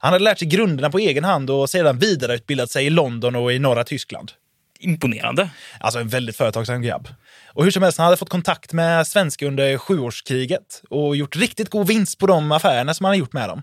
Han 0.00 0.12
hade 0.12 0.24
lärt 0.24 0.38
sig 0.38 0.48
grunderna 0.48 0.90
på 0.90 0.98
egen 0.98 1.24
hand 1.24 1.50
och 1.50 1.70
sedan 1.70 1.98
vidareutbildat 1.98 2.70
sig 2.70 2.86
i 2.86 2.90
London 2.90 3.36
och 3.36 3.52
i 3.52 3.58
norra 3.58 3.84
Tyskland. 3.84 4.32
Imponerande. 4.80 5.50
Alltså 5.80 6.00
en 6.00 6.08
väldigt 6.08 6.36
företagsam 6.36 6.82
grabb. 6.82 7.08
Och 7.46 7.64
hur 7.64 7.70
som 7.70 7.82
helst, 7.82 7.98
han 7.98 8.04
hade 8.04 8.16
fått 8.16 8.28
kontakt 8.28 8.72
med 8.72 9.06
svenskar 9.06 9.46
under 9.46 9.78
sjuårskriget 9.78 10.82
och 10.90 11.16
gjort 11.16 11.36
riktigt 11.36 11.70
god 11.70 11.86
vinst 11.86 12.18
på 12.18 12.26
de 12.26 12.52
affärerna 12.52 12.94
som 12.94 13.04
han 13.04 13.10
hade 13.10 13.18
gjort 13.18 13.32
med 13.32 13.48
dem. 13.48 13.62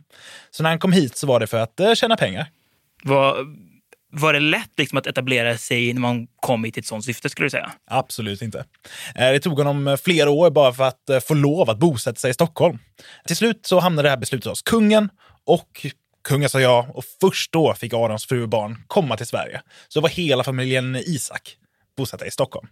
Så 0.51 0.63
när 0.63 0.69
han 0.69 0.79
kom 0.79 0.91
hit 0.91 1.17
så 1.17 1.27
var 1.27 1.39
det 1.39 1.47
för 1.47 1.59
att 1.59 1.79
eh, 1.79 1.93
tjäna 1.93 2.17
pengar. 2.17 2.47
Var, 3.03 3.35
var 4.11 4.33
det 4.33 4.39
lätt 4.39 4.71
liksom 4.77 4.97
att 4.97 5.07
etablera 5.07 5.57
sig 5.57 5.93
när 5.93 6.01
man 6.01 6.27
kom 6.39 6.63
hit 6.63 6.77
i 6.77 6.79
ett 6.79 6.85
sånt 6.85 7.05
syfte, 7.05 7.29
skulle 7.29 7.45
du 7.45 7.49
säga? 7.49 7.71
Absolut 7.91 8.41
inte. 8.41 8.65
Eh, 9.15 9.31
det 9.31 9.39
tog 9.39 9.57
honom 9.57 9.87
eh, 9.87 9.97
flera 9.97 10.29
år 10.29 10.49
bara 10.49 10.73
för 10.73 10.83
att 10.83 11.09
eh, 11.09 11.19
få 11.19 11.33
lov 11.33 11.69
att 11.69 11.79
bosätta 11.79 12.19
sig 12.19 12.31
i 12.31 12.33
Stockholm. 12.33 12.79
Till 13.27 13.35
slut 13.35 13.65
så 13.65 13.79
hamnade 13.79 14.05
det 14.05 14.09
här 14.09 14.17
beslutet 14.17 14.49
hos 14.49 14.61
kungen 14.61 15.09
och 15.45 15.85
kungen 16.27 16.49
sa 16.49 16.61
ja 16.61 16.87
och 16.93 17.03
först 17.21 17.51
då 17.51 17.73
fick 17.73 17.93
Arons 17.93 18.25
fru 18.25 18.43
och 18.43 18.49
barn 18.49 18.83
komma 18.87 19.17
till 19.17 19.27
Sverige. 19.27 19.61
Så 19.87 20.01
var 20.01 20.09
hela 20.09 20.43
familjen 20.43 20.95
Isak 20.95 21.57
bosatta 21.97 22.25
i 22.25 22.31
Stockholm. 22.31 22.67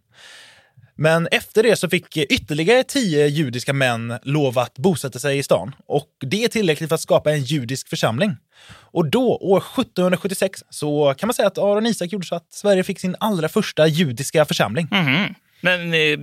Men 0.99 1.27
efter 1.31 1.63
det 1.63 1.75
så 1.75 1.89
fick 1.89 2.17
ytterligare 2.17 2.83
tio 2.83 3.27
judiska 3.27 3.73
män 3.73 4.19
lov 4.23 4.59
att 4.59 4.77
bosätta 4.77 5.19
sig 5.19 5.37
i 5.37 5.43
stan. 5.43 5.75
Och 5.85 6.09
det 6.19 6.43
är 6.43 6.47
tillräckligt 6.47 6.89
för 6.89 6.95
att 6.95 7.01
skapa 7.01 7.31
en 7.31 7.43
judisk 7.43 7.89
församling. 7.89 8.37
Och 8.71 9.09
då, 9.09 9.37
år 9.41 9.57
1776, 9.57 10.63
så 10.69 11.13
kan 11.17 11.27
man 11.27 11.33
säga 11.33 11.47
att 11.47 11.57
Aron 11.57 11.85
Isak 11.85 12.11
gjorde 12.11 12.25
så 12.25 12.35
att 12.35 12.53
Sverige 12.53 12.83
fick 12.83 12.99
sin 12.99 13.15
allra 13.19 13.49
första 13.49 13.87
judiska 13.87 14.45
församling. 14.45 14.87
Mhm. 14.91 15.35
Men 15.61 15.93
eh, 15.93 16.19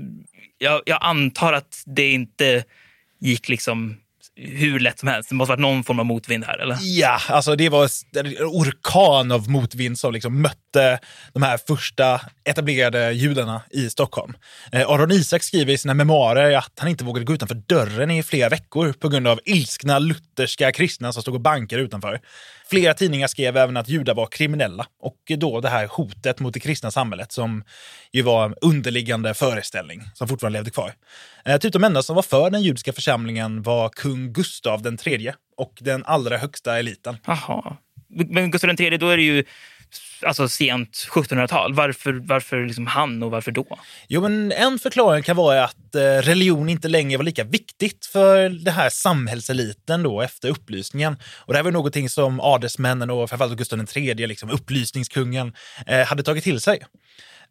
jag, 0.58 0.82
jag 0.86 0.98
antar 1.00 1.52
att 1.52 1.82
det 1.86 2.12
inte 2.12 2.64
gick 3.20 3.48
liksom 3.48 3.96
hur 4.36 4.80
lätt 4.80 4.98
som 4.98 5.08
helst. 5.08 5.28
Det 5.28 5.34
måste 5.34 5.50
varit 5.50 5.60
någon 5.60 5.84
form 5.84 5.98
av 5.98 6.06
motvind 6.06 6.44
här, 6.44 6.58
eller? 6.58 6.78
Ja, 6.80 7.18
alltså 7.28 7.56
det 7.56 7.68
var 7.68 7.90
en 8.16 8.36
orkan 8.40 9.32
av 9.32 9.50
motvind 9.50 9.98
som 9.98 10.12
liksom 10.12 10.42
mötte 10.42 10.98
de 11.32 11.42
här 11.42 11.58
första 11.66 12.20
etablerade 12.44 13.12
judarna 13.12 13.62
i 13.70 13.90
Stockholm. 13.90 14.34
Eh, 14.72 14.90
Aron 14.90 15.12
Isak 15.12 15.42
skriver 15.42 15.72
i 15.72 15.78
sina 15.78 15.94
memoarer 15.94 16.56
att 16.56 16.72
han 16.78 16.88
inte 16.88 17.04
vågade 17.04 17.24
gå 17.24 17.32
utanför 17.32 17.62
dörren 17.66 18.10
i 18.10 18.22
flera 18.22 18.48
veckor 18.48 18.92
på 18.92 19.08
grund 19.08 19.28
av 19.28 19.40
ilskna 19.44 19.98
lutherska 20.36 20.72
kristna 20.72 21.12
som 21.12 21.22
stod 21.22 21.34
och 21.34 21.40
bankade 21.40 21.82
utanför. 21.82 22.20
Flera 22.70 22.94
tidningar 22.94 23.26
skrev 23.26 23.56
även 23.56 23.76
att 23.76 23.88
judar 23.88 24.14
var 24.14 24.26
kriminella 24.26 24.86
och 25.00 25.16
då 25.38 25.60
det 25.60 25.68
här 25.68 25.86
hotet 25.86 26.40
mot 26.40 26.54
det 26.54 26.60
kristna 26.60 26.90
samhället 26.90 27.32
som 27.32 27.64
ju 28.12 28.22
var 28.22 28.44
en 28.44 28.54
underliggande 28.60 29.34
föreställning 29.34 30.02
som 30.14 30.28
fortfarande 30.28 30.58
levde 30.58 30.70
kvar. 30.70 30.92
Typ 31.60 31.72
de 31.72 31.84
enda 31.84 32.02
som 32.02 32.16
var 32.16 32.22
för 32.22 32.50
den 32.50 32.62
judiska 32.62 32.92
församlingen 32.92 33.62
var 33.62 33.88
kung 33.88 34.32
Gustav 34.32 34.82
den 34.82 34.96
tredje 34.96 35.34
och 35.56 35.72
den 35.80 36.04
allra 36.04 36.36
högsta 36.36 36.78
eliten. 36.78 37.16
Jaha. 37.26 37.76
Men 38.08 38.50
Gustav 38.50 38.68
den 38.68 38.76
tredje 38.76 38.98
då 38.98 39.08
är 39.08 39.16
det 39.16 39.22
ju 39.22 39.44
alltså 40.22 40.48
sent 40.48 41.06
1700-tal. 41.10 41.74
Varför, 41.74 42.12
varför 42.12 42.66
liksom 42.66 42.86
han 42.86 43.22
och 43.22 43.30
varför 43.30 43.52
då? 43.52 43.78
Jo, 44.08 44.20
men 44.20 44.52
en 44.52 44.78
förklaring 44.78 45.22
kan 45.22 45.36
vara 45.36 45.64
att 45.64 45.94
eh, 45.94 46.00
religion 46.00 46.68
inte 46.68 46.88
längre 46.88 47.16
var 47.16 47.24
lika 47.24 47.44
viktigt 47.44 48.06
för 48.06 48.48
den 48.48 48.74
här 48.74 48.90
samhällseliten 48.90 50.02
då 50.02 50.20
efter 50.20 50.48
upplysningen. 50.48 51.16
Och 51.36 51.52
det 51.52 51.58
här 51.58 51.64
var 51.64 51.70
någonting 51.70 52.08
som 52.08 52.40
adelsmännen 52.40 53.10
och 53.10 53.28
framförallt 53.28 53.58
Gustav 53.58 53.86
III, 53.96 54.26
liksom 54.26 54.50
upplysningskungen, 54.50 55.52
eh, 55.86 56.06
hade 56.06 56.22
tagit 56.22 56.44
till 56.44 56.60
sig. 56.60 56.82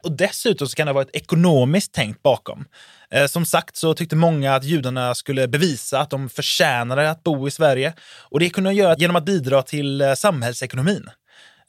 Och 0.03 0.11
dessutom 0.11 0.67
så 0.67 0.75
kan 0.75 0.87
det 0.87 0.93
vara 0.93 1.03
ett 1.03 1.15
ekonomiskt 1.15 1.93
tänkt 1.93 2.23
bakom. 2.23 2.65
Eh, 3.11 3.27
som 3.27 3.45
sagt 3.45 3.75
så 3.75 3.93
tyckte 3.93 4.15
många 4.15 4.55
att 4.55 4.63
judarna 4.63 5.15
skulle 5.15 5.47
bevisa 5.47 5.99
att 5.99 6.09
de 6.09 6.29
förtjänade 6.29 7.09
att 7.09 7.23
bo 7.23 7.47
i 7.47 7.51
Sverige. 7.51 7.93
Och 8.29 8.39
det 8.39 8.49
kunde 8.49 8.69
de 8.69 8.75
göra 8.75 8.95
genom 8.97 9.15
att 9.15 9.25
bidra 9.25 9.61
till 9.61 10.01
eh, 10.01 10.13
samhällsekonomin. 10.13 11.09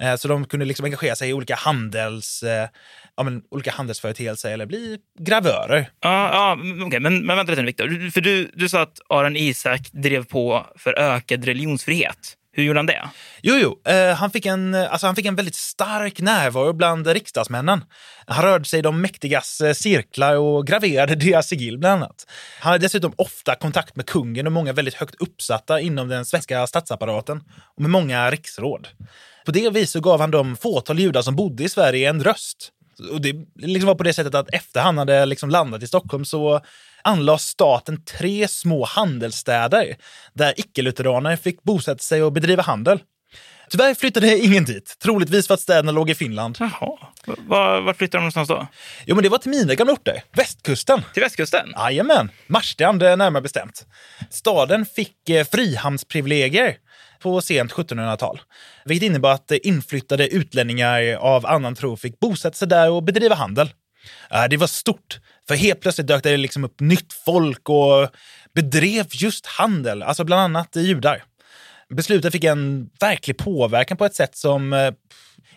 Eh, 0.02 0.16
så 0.16 0.28
de 0.28 0.44
kunde 0.44 0.66
liksom 0.66 0.84
engagera 0.84 1.16
sig 1.16 1.30
i 1.30 1.32
olika, 1.32 1.54
handels, 1.54 2.42
eh, 2.42 2.68
ja, 3.16 3.22
men, 3.22 3.42
olika 3.50 3.70
handelsföreteelser 3.70 4.50
eller 4.50 4.66
bli 4.66 4.98
gravörer. 5.18 5.90
Ja, 6.00 6.30
ja 6.32 6.52
mm, 6.52 6.86
okej, 6.86 7.00
men, 7.00 7.26
men 7.26 7.36
vänta 7.36 7.52
lite 7.52 7.62
nu, 7.62 7.66
Viktor. 7.66 8.10
För 8.10 8.20
du, 8.20 8.50
du 8.54 8.68
sa 8.68 8.82
att 8.82 9.00
Aron 9.08 9.36
Isak 9.36 9.80
drev 9.92 10.24
på 10.24 10.66
för 10.76 10.98
ökad 10.98 11.44
religionsfrihet. 11.44 12.34
Hur 12.56 12.62
gjorde 12.62 12.78
han 12.78 12.86
det? 12.86 13.08
Jo, 13.42 13.54
jo, 13.56 13.92
eh, 13.92 14.14
han, 14.14 14.30
fick 14.30 14.46
en, 14.46 14.74
alltså, 14.74 15.06
han 15.06 15.16
fick 15.16 15.26
en 15.26 15.36
väldigt 15.36 15.54
stark 15.54 16.20
närvaro 16.20 16.72
bland 16.72 17.06
riksdagsmännen. 17.06 17.84
Han 18.26 18.44
rörde 18.44 18.64
sig 18.64 18.78
i 18.78 18.82
de 18.82 19.00
mäktigas 19.00 19.60
eh, 19.60 19.72
cirklar 19.72 20.36
och 20.36 20.66
graverade 20.66 21.14
deras 21.14 21.48
sigill 21.48 21.78
bland 21.78 22.02
annat. 22.02 22.26
Han 22.60 22.72
hade 22.72 22.84
dessutom 22.84 23.12
ofta 23.16 23.54
kontakt 23.54 23.96
med 23.96 24.06
kungen 24.06 24.46
och 24.46 24.52
många 24.52 24.72
väldigt 24.72 24.94
högt 24.94 25.14
uppsatta 25.14 25.80
inom 25.80 26.08
den 26.08 26.24
svenska 26.24 26.66
statsapparaten 26.66 27.42
och 27.76 27.82
med 27.82 27.90
många 27.90 28.30
riksråd. 28.30 28.88
På 29.46 29.52
det 29.52 29.70
viset 29.70 30.02
gav 30.02 30.20
han 30.20 30.30
de 30.30 30.56
fåtal 30.56 30.98
judar 30.98 31.22
som 31.22 31.36
bodde 31.36 31.64
i 31.64 31.68
Sverige 31.68 32.08
en 32.08 32.24
röst. 32.24 32.72
Och 33.12 33.20
det 33.20 33.34
liksom 33.54 33.86
var 33.86 33.94
på 33.94 34.02
det 34.02 34.12
sättet 34.12 34.34
att 34.34 34.54
efter 34.54 34.80
han 34.80 34.98
hade 34.98 35.26
liksom 35.26 35.50
landat 35.50 35.82
i 35.82 35.86
Stockholm 35.86 36.24
så 36.24 36.60
anlade 37.06 37.38
staten 37.38 38.04
tre 38.04 38.48
små 38.48 38.84
handelsstäder 38.84 39.96
där 40.34 40.54
icke-lutheraner 40.56 41.36
fick 41.36 41.62
bosätta 41.62 41.98
sig 41.98 42.22
och 42.22 42.32
bedriva 42.32 42.62
handel. 42.62 43.00
Tyvärr 43.70 43.94
flyttade 43.94 44.38
ingen 44.38 44.64
dit, 44.64 44.96
troligtvis 45.02 45.46
för 45.46 45.54
att 45.54 45.60
städerna 45.60 45.92
låg 45.92 46.10
i 46.10 46.14
Finland. 46.14 46.56
Jaha. 46.60 46.98
Var, 47.26 47.80
var 47.80 47.94
flyttade 47.94 48.18
de 48.18 48.22
någonstans 48.22 48.48
då? 48.48 48.66
Jo, 49.06 49.14
men 49.14 49.22
det 49.22 49.28
var 49.28 49.38
till 49.38 49.50
mina 49.50 49.74
gamla 49.74 49.92
orter, 49.92 50.22
västkusten. 50.32 51.02
Till 51.14 51.22
västkusten? 51.22 51.72
Jajamän, 51.76 52.30
Marstrand 52.46 53.02
närmare 53.02 53.42
bestämt. 53.42 53.86
Staden 54.30 54.86
fick 54.86 55.30
eh, 55.30 55.46
frihamnsprivilegier 55.46 56.76
på 57.22 57.40
sent 57.40 57.72
1700-tal, 57.72 58.40
vilket 58.84 59.06
innebar 59.06 59.32
att 59.32 59.50
inflyttade 59.50 60.28
utlänningar 60.28 61.14
av 61.14 61.46
annan 61.46 61.74
tro 61.74 61.96
fick 61.96 62.20
bosätta 62.20 62.56
sig 62.56 62.68
där 62.68 62.90
och 62.90 63.02
bedriva 63.02 63.34
handel. 63.34 63.70
Eh, 64.30 64.44
det 64.50 64.56
var 64.56 64.66
stort, 64.66 65.20
för 65.48 65.54
helt 65.54 65.80
plötsligt 65.80 66.06
dök 66.06 66.22
det 66.22 66.36
liksom 66.36 66.64
upp 66.64 66.80
nytt 66.80 67.12
folk 67.12 67.68
och 67.68 68.08
bedrev 68.54 69.06
just 69.10 69.46
handel, 69.46 70.02
alltså 70.02 70.24
bland 70.24 70.42
annat 70.42 70.76
judar. 70.76 71.24
Beslutet 71.88 72.32
fick 72.32 72.44
en 72.44 72.90
verklig 73.00 73.38
påverkan 73.38 73.96
på 73.96 74.04
ett 74.04 74.14
sätt 74.14 74.36
som 74.36 74.72
eh, 74.72 74.92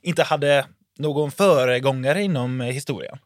inte 0.01 0.24
hade 0.24 0.65
någon 0.98 1.32
föregångare 1.32 2.24
inom 2.24 2.62
eh, 2.62 2.68
historien. 2.68 3.18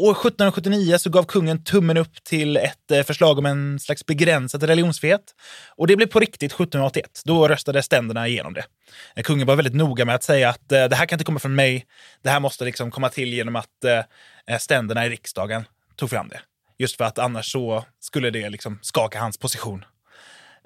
År 0.00 0.10
1779 0.10 0.98
så 0.98 1.10
gav 1.10 1.24
kungen 1.24 1.64
tummen 1.64 1.96
upp 1.96 2.24
till 2.24 2.56
ett 2.56 2.90
eh, 2.90 3.02
förslag 3.02 3.38
om 3.38 3.46
en 3.46 3.78
slags 3.78 4.06
begränsad 4.06 4.62
religionsfrihet. 4.62 5.34
Och 5.76 5.86
det 5.86 5.96
blev 5.96 6.06
på 6.06 6.20
riktigt 6.20 6.52
1781. 6.52 7.22
Då 7.24 7.48
röstade 7.48 7.82
ständerna 7.82 8.28
igenom 8.28 8.54
det. 8.54 8.64
Eh, 9.16 9.22
kungen 9.22 9.46
var 9.46 9.56
väldigt 9.56 9.74
noga 9.74 10.04
med 10.04 10.14
att 10.14 10.22
säga 10.22 10.48
att 10.48 10.72
eh, 10.72 10.84
det 10.84 10.96
här 10.96 11.06
kan 11.06 11.16
inte 11.16 11.24
komma 11.24 11.38
från 11.38 11.54
mig. 11.54 11.86
Det 12.22 12.30
här 12.30 12.40
måste 12.40 12.64
liksom 12.64 12.90
komma 12.90 13.08
till 13.08 13.34
genom 13.34 13.56
att 13.56 13.84
ständerna 14.60 15.06
i 15.06 15.10
riksdagen 15.10 15.64
tog 15.96 16.10
fram 16.10 16.28
det. 16.28 16.40
Just 16.78 16.96
för 16.96 17.04
att 17.04 17.18
annars 17.18 17.52
så 17.52 17.84
skulle 18.00 18.30
det 18.30 18.50
liksom 18.50 18.78
skaka 18.82 19.20
hans 19.20 19.38
position. 19.38 19.84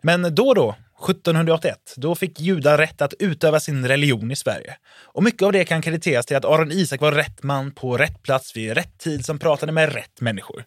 Men 0.02 0.34
då 0.34 0.48
och 0.48 0.54
då, 0.54 0.74
1781, 1.10 1.94
då 1.96 2.14
fick 2.14 2.40
judar 2.40 2.78
rätt 2.78 3.02
att 3.02 3.14
utöva 3.18 3.60
sin 3.60 3.88
religion 3.88 4.30
i 4.30 4.36
Sverige. 4.36 4.76
Och 5.02 5.22
mycket 5.22 5.42
av 5.42 5.52
det 5.52 5.64
kan 5.64 5.82
krediteras 5.82 6.26
till 6.26 6.36
att 6.36 6.44
Aron 6.44 6.72
Isak 6.72 7.00
var 7.00 7.12
rätt 7.12 7.42
man 7.42 7.72
på 7.74 7.96
rätt 7.96 8.22
plats 8.22 8.56
vid 8.56 8.72
rätt 8.72 8.98
tid 8.98 9.24
som 9.24 9.38
pratade 9.38 9.72
med 9.72 9.92
rätt 9.94 10.20
människor. 10.20 10.64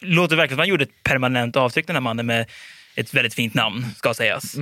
Låter 0.00 0.36
verkligen 0.36 0.56
som 0.56 0.58
han 0.58 0.68
gjorde 0.68 0.84
ett 0.84 1.02
permanent 1.02 1.56
avtryck, 1.56 1.86
den 1.86 1.96
här 1.96 2.00
mannen 2.00 2.26
med 2.26 2.46
ett 2.96 3.14
väldigt 3.14 3.34
fint 3.34 3.54
namn, 3.54 3.86
ska 3.96 4.14
sägas. 4.14 4.54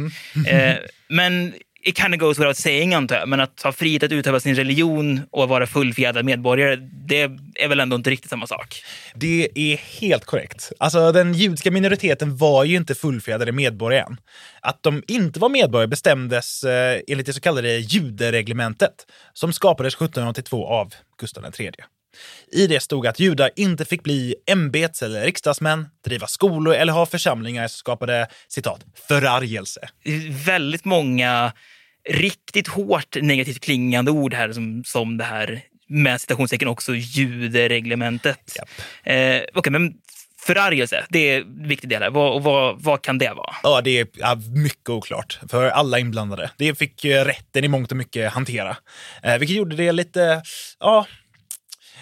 eh, 0.46 0.76
men 1.08 1.54
it 1.82 1.98
kind 1.98 2.14
of 2.14 2.20
goes 2.20 2.38
without 2.38 2.56
saying, 2.56 2.94
antar 2.94 3.16
jag. 3.16 3.28
Men 3.28 3.40
att 3.40 3.62
ha 3.62 3.72
frihet 3.72 4.02
att 4.02 4.12
utöva 4.12 4.40
sin 4.40 4.54
religion 4.54 5.20
och 5.30 5.48
vara 5.48 5.66
fullfjädrad 5.66 6.24
medborgare, 6.24 6.76
det 7.06 7.30
är 7.54 7.68
väl 7.68 7.80
ändå 7.80 7.96
inte 7.96 8.10
riktigt 8.10 8.30
samma 8.30 8.46
sak? 8.46 8.84
Det 9.14 9.48
är 9.54 9.76
helt 9.76 10.24
korrekt. 10.24 10.72
Alltså, 10.78 11.12
den 11.12 11.34
judiska 11.34 11.70
minoriteten 11.70 12.36
var 12.36 12.64
ju 12.64 12.76
inte 12.76 12.94
fullfjädrade 12.94 13.52
medborgare 13.52 14.04
än. 14.04 14.16
Att 14.60 14.82
de 14.82 15.02
inte 15.08 15.40
var 15.40 15.48
medborgare 15.48 15.88
bestämdes 15.88 16.64
eh, 16.64 17.00
enligt 17.08 17.26
det 17.26 17.32
så 17.32 17.40
kallade 17.40 17.78
judereglementet 17.78 19.06
som 19.32 19.52
skapades 19.52 19.94
1782 19.94 20.66
av 20.66 20.94
Gustav 21.18 21.44
III. 21.58 21.70
I 22.52 22.66
det 22.66 22.80
stod 22.80 23.06
att 23.06 23.20
judar 23.20 23.50
inte 23.56 23.84
fick 23.84 24.02
bli 24.02 24.34
ämbets 24.46 25.02
eller 25.02 25.24
riksdagsmän, 25.24 25.88
driva 26.04 26.26
skolor 26.26 26.74
eller 26.74 26.92
ha 26.92 27.06
församlingar 27.06 27.68
som 27.68 27.76
skapade 27.76 28.26
citat, 28.48 28.80
förargelse. 29.08 29.88
väldigt 30.46 30.84
många 30.84 31.52
riktigt 32.08 32.68
hårt 32.68 33.16
negativt 33.20 33.60
klingande 33.60 34.10
ord 34.10 34.34
här 34.34 34.52
som, 34.52 34.84
som 34.84 35.16
det 35.16 35.24
här 35.24 35.62
med 35.88 36.20
citationstecken 36.20 36.68
också 36.68 36.94
judereglementet. 36.94 38.56
Japp. 38.56 38.68
Eh, 39.02 39.42
Okej, 39.54 39.70
men 39.72 39.94
förargelse. 40.46 41.06
Det 41.08 41.18
är 41.18 41.40
en 41.40 41.68
viktig 41.68 41.90
del 41.90 42.02
här. 42.02 42.10
Vad, 42.10 42.42
vad, 42.42 42.82
vad 42.82 43.02
kan 43.02 43.18
det 43.18 43.32
vara? 43.32 43.54
Ja, 43.62 43.80
det 43.80 43.98
är 43.98 44.06
ja, 44.14 44.38
mycket 44.54 44.88
oklart 44.88 45.40
för 45.50 45.68
alla 45.68 45.98
inblandade. 45.98 46.50
Det 46.56 46.78
fick 46.78 47.04
rätten 47.04 47.64
i 47.64 47.68
mångt 47.68 47.90
och 47.90 47.96
mycket 47.96 48.32
hantera, 48.32 48.76
eh, 49.22 49.38
vilket 49.38 49.56
gjorde 49.56 49.76
det 49.76 49.92
lite, 49.92 50.42
ja, 50.80 51.06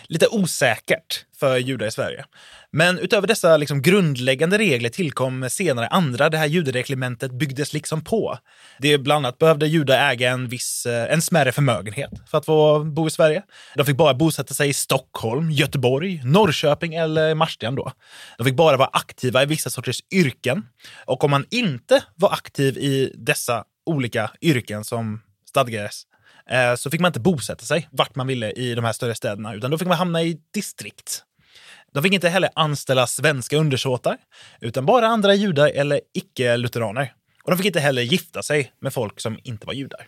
lite 0.06 0.28
osäkert 0.28 1.24
för 1.40 1.56
judar 1.56 1.86
i 1.86 1.90
Sverige. 1.90 2.24
Men 2.72 2.98
utöver 2.98 3.28
dessa 3.28 3.56
liksom 3.56 3.82
grundläggande 3.82 4.58
regler 4.58 4.88
tillkom 4.88 5.50
senare 5.50 5.86
andra. 5.86 6.28
Det 6.28 6.38
här 6.38 6.46
judereglementet 6.46 7.32
byggdes 7.32 7.72
liksom 7.72 8.04
på. 8.04 8.38
Det 8.78 8.98
bland 8.98 9.26
annat 9.26 9.38
behövde 9.38 9.66
judar 9.66 10.10
äga 10.12 10.30
en 10.30 10.48
viss, 10.48 10.86
eh, 10.86 11.12
en 11.12 11.22
smärre 11.22 11.52
förmögenhet 11.52 12.10
för 12.30 12.38
att 12.38 12.46
få 12.46 12.84
bo 12.84 13.06
i 13.06 13.10
Sverige. 13.10 13.42
De 13.74 13.86
fick 13.86 13.96
bara 13.96 14.14
bosätta 14.14 14.54
sig 14.54 14.68
i 14.68 14.72
Stockholm, 14.72 15.50
Göteborg, 15.50 16.22
Norrköping 16.24 16.94
eller 16.94 17.34
Marstrand 17.34 17.76
då. 17.76 17.92
De 18.38 18.44
fick 18.44 18.56
bara 18.56 18.76
vara 18.76 18.90
aktiva 18.92 19.42
i 19.42 19.46
vissa 19.46 19.70
sorters 19.70 20.00
yrken. 20.10 20.66
Och 21.04 21.24
om 21.24 21.30
man 21.30 21.46
inte 21.50 22.02
var 22.14 22.32
aktiv 22.32 22.78
i 22.78 23.12
dessa 23.14 23.64
olika 23.86 24.30
yrken 24.40 24.84
som 24.84 25.22
stadgades 25.48 26.02
eh, 26.50 26.74
så 26.74 26.90
fick 26.90 27.00
man 27.00 27.08
inte 27.08 27.20
bosätta 27.20 27.64
sig 27.64 27.88
vart 27.90 28.14
man 28.14 28.26
ville 28.26 28.52
i 28.52 28.74
de 28.74 28.84
här 28.84 28.92
större 28.92 29.14
städerna, 29.14 29.54
utan 29.54 29.70
då 29.70 29.78
fick 29.78 29.88
man 29.88 29.98
hamna 29.98 30.22
i 30.22 30.38
distrikt. 30.54 31.24
De 31.92 32.02
fick 32.02 32.12
inte 32.12 32.28
heller 32.28 32.50
anställa 32.54 33.06
svenska 33.06 33.56
undersåtar, 33.56 34.16
utan 34.60 34.86
bara 34.86 35.06
andra 35.06 35.34
judar 35.34 35.68
eller 35.68 36.00
icke-lutheraner. 36.14 37.12
Och 37.42 37.50
de 37.50 37.56
fick 37.56 37.66
inte 37.66 37.80
heller 37.80 38.02
gifta 38.02 38.42
sig 38.42 38.72
med 38.80 38.94
folk 38.94 39.20
som 39.20 39.38
inte 39.44 39.66
var 39.66 39.74
judar. 39.74 40.06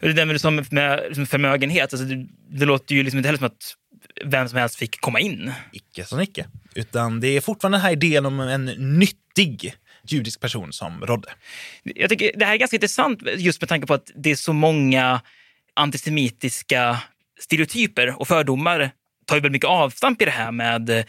Det 0.00 0.12
där 0.12 0.24
med, 0.24 0.40
som, 0.40 0.56
med 0.70 1.28
förmögenhet, 1.28 1.92
alltså 1.92 2.06
det, 2.06 2.26
det 2.48 2.64
låter 2.64 2.94
ju 2.94 3.02
liksom 3.02 3.18
inte 3.18 3.28
heller 3.28 3.38
som 3.38 3.46
att 3.46 3.76
vem 4.24 4.48
som 4.48 4.58
helst 4.58 4.76
fick 4.76 5.00
komma 5.00 5.20
in. 5.20 5.52
Icke 5.72 6.04
som 6.04 6.20
icke. 6.20 6.46
Utan 6.74 7.20
det 7.20 7.28
är 7.28 7.40
fortfarande 7.40 7.78
den 7.78 7.82
här 7.82 7.92
idén 7.92 8.26
om 8.26 8.40
en 8.40 8.64
nyttig 8.98 9.74
judisk 10.08 10.40
person 10.40 10.72
som 10.72 11.06
rådde. 11.06 11.28
Jag 11.82 12.10
tycker 12.10 12.30
det 12.36 12.44
här 12.44 12.52
är 12.52 12.56
ganska 12.56 12.76
intressant 12.76 13.22
just 13.36 13.60
med 13.60 13.68
tanke 13.68 13.86
på 13.86 13.94
att 13.94 14.10
det 14.14 14.30
är 14.30 14.36
så 14.36 14.52
många 14.52 15.20
antisemitiska 15.74 17.02
stereotyper 17.40 18.20
och 18.20 18.28
fördomar 18.28 18.90
tar 19.26 19.36
ju 19.36 19.40
väldigt 19.40 19.52
mycket 19.52 19.68
avstamp 19.68 20.22
i 20.22 20.24
det 20.24 20.30
här 20.30 20.52
med 20.52 20.90
eh, 20.90 21.04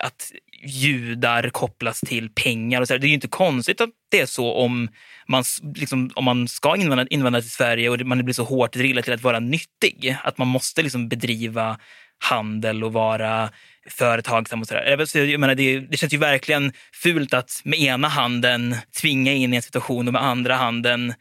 att 0.00 0.32
judar 0.62 1.48
kopplas 1.48 2.00
till 2.00 2.30
pengar. 2.30 2.80
och 2.80 2.88
så. 2.88 2.98
Det 2.98 3.06
är 3.06 3.08
ju 3.08 3.14
inte 3.14 3.28
konstigt 3.28 3.80
att 3.80 3.90
det 4.10 4.20
är 4.20 4.26
så 4.26 4.52
om 4.52 4.88
man, 5.28 5.44
liksom, 5.74 6.10
om 6.14 6.24
man 6.24 6.48
ska 6.48 6.76
invandra, 6.76 7.06
invandra 7.10 7.40
till 7.40 7.50
Sverige 7.50 7.88
och 7.88 8.00
man 8.00 8.24
blir 8.24 8.34
så 8.34 8.44
hårt 8.44 8.72
drillad 8.72 9.04
till 9.04 9.12
att 9.12 9.22
vara 9.22 9.40
nyttig. 9.40 10.16
Att 10.22 10.38
man 10.38 10.48
måste 10.48 10.82
liksom 10.82 11.08
bedriva 11.08 11.78
handel 12.18 12.84
och 12.84 12.92
vara 12.92 13.50
företagsam 13.88 14.60
och 14.60 14.68
sådär. 14.68 15.06
Jag 15.14 15.40
menar, 15.40 15.54
det, 15.54 15.80
det 15.80 15.96
känns 15.96 16.12
ju 16.12 16.18
verkligen 16.18 16.72
fult 16.92 17.34
att 17.34 17.60
med 17.64 17.78
ena 17.78 18.08
handen 18.08 18.76
tvinga 19.00 19.32
in 19.32 19.52
i 19.52 19.56
en 19.56 19.62
situation 19.62 20.06
och 20.06 20.12
med 20.12 20.22
andra 20.22 20.54
handen 20.54 21.14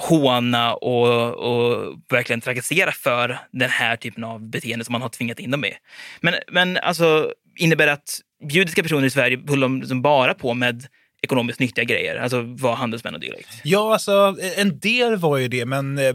håna 0.00 0.74
och, 0.74 1.34
och 1.34 1.94
verkligen 2.10 2.40
trakassera 2.40 2.92
för 2.92 3.38
den 3.52 3.70
här 3.70 3.96
typen 3.96 4.24
av 4.24 4.50
beteende 4.50 4.84
som 4.84 4.92
man 4.92 5.02
har 5.02 5.08
tvingat 5.08 5.38
in 5.38 5.50
dem 5.50 5.64
i. 5.64 5.72
Men, 6.20 6.34
men 6.48 6.76
alltså, 6.76 7.32
innebär 7.56 7.86
det 7.86 7.92
att 7.92 8.20
judiska 8.50 8.82
personer 8.82 9.06
i 9.06 9.10
Sverige 9.10 9.40
höll 9.48 9.60
de 9.60 9.80
liksom 9.80 10.02
bara 10.02 10.34
på 10.34 10.54
med 10.54 10.86
ekonomiskt 11.22 11.60
nyttiga 11.60 11.84
grejer, 11.84 12.16
alltså 12.16 12.42
var 12.42 12.74
handelsmän 12.74 13.14
och 13.14 13.20
dylikt? 13.20 13.48
Ja, 13.64 13.92
alltså 13.92 14.36
en 14.56 14.78
del 14.78 15.16
var 15.16 15.36
ju 15.36 15.48
det, 15.48 15.66
men 15.66 15.98
eh, 15.98 16.14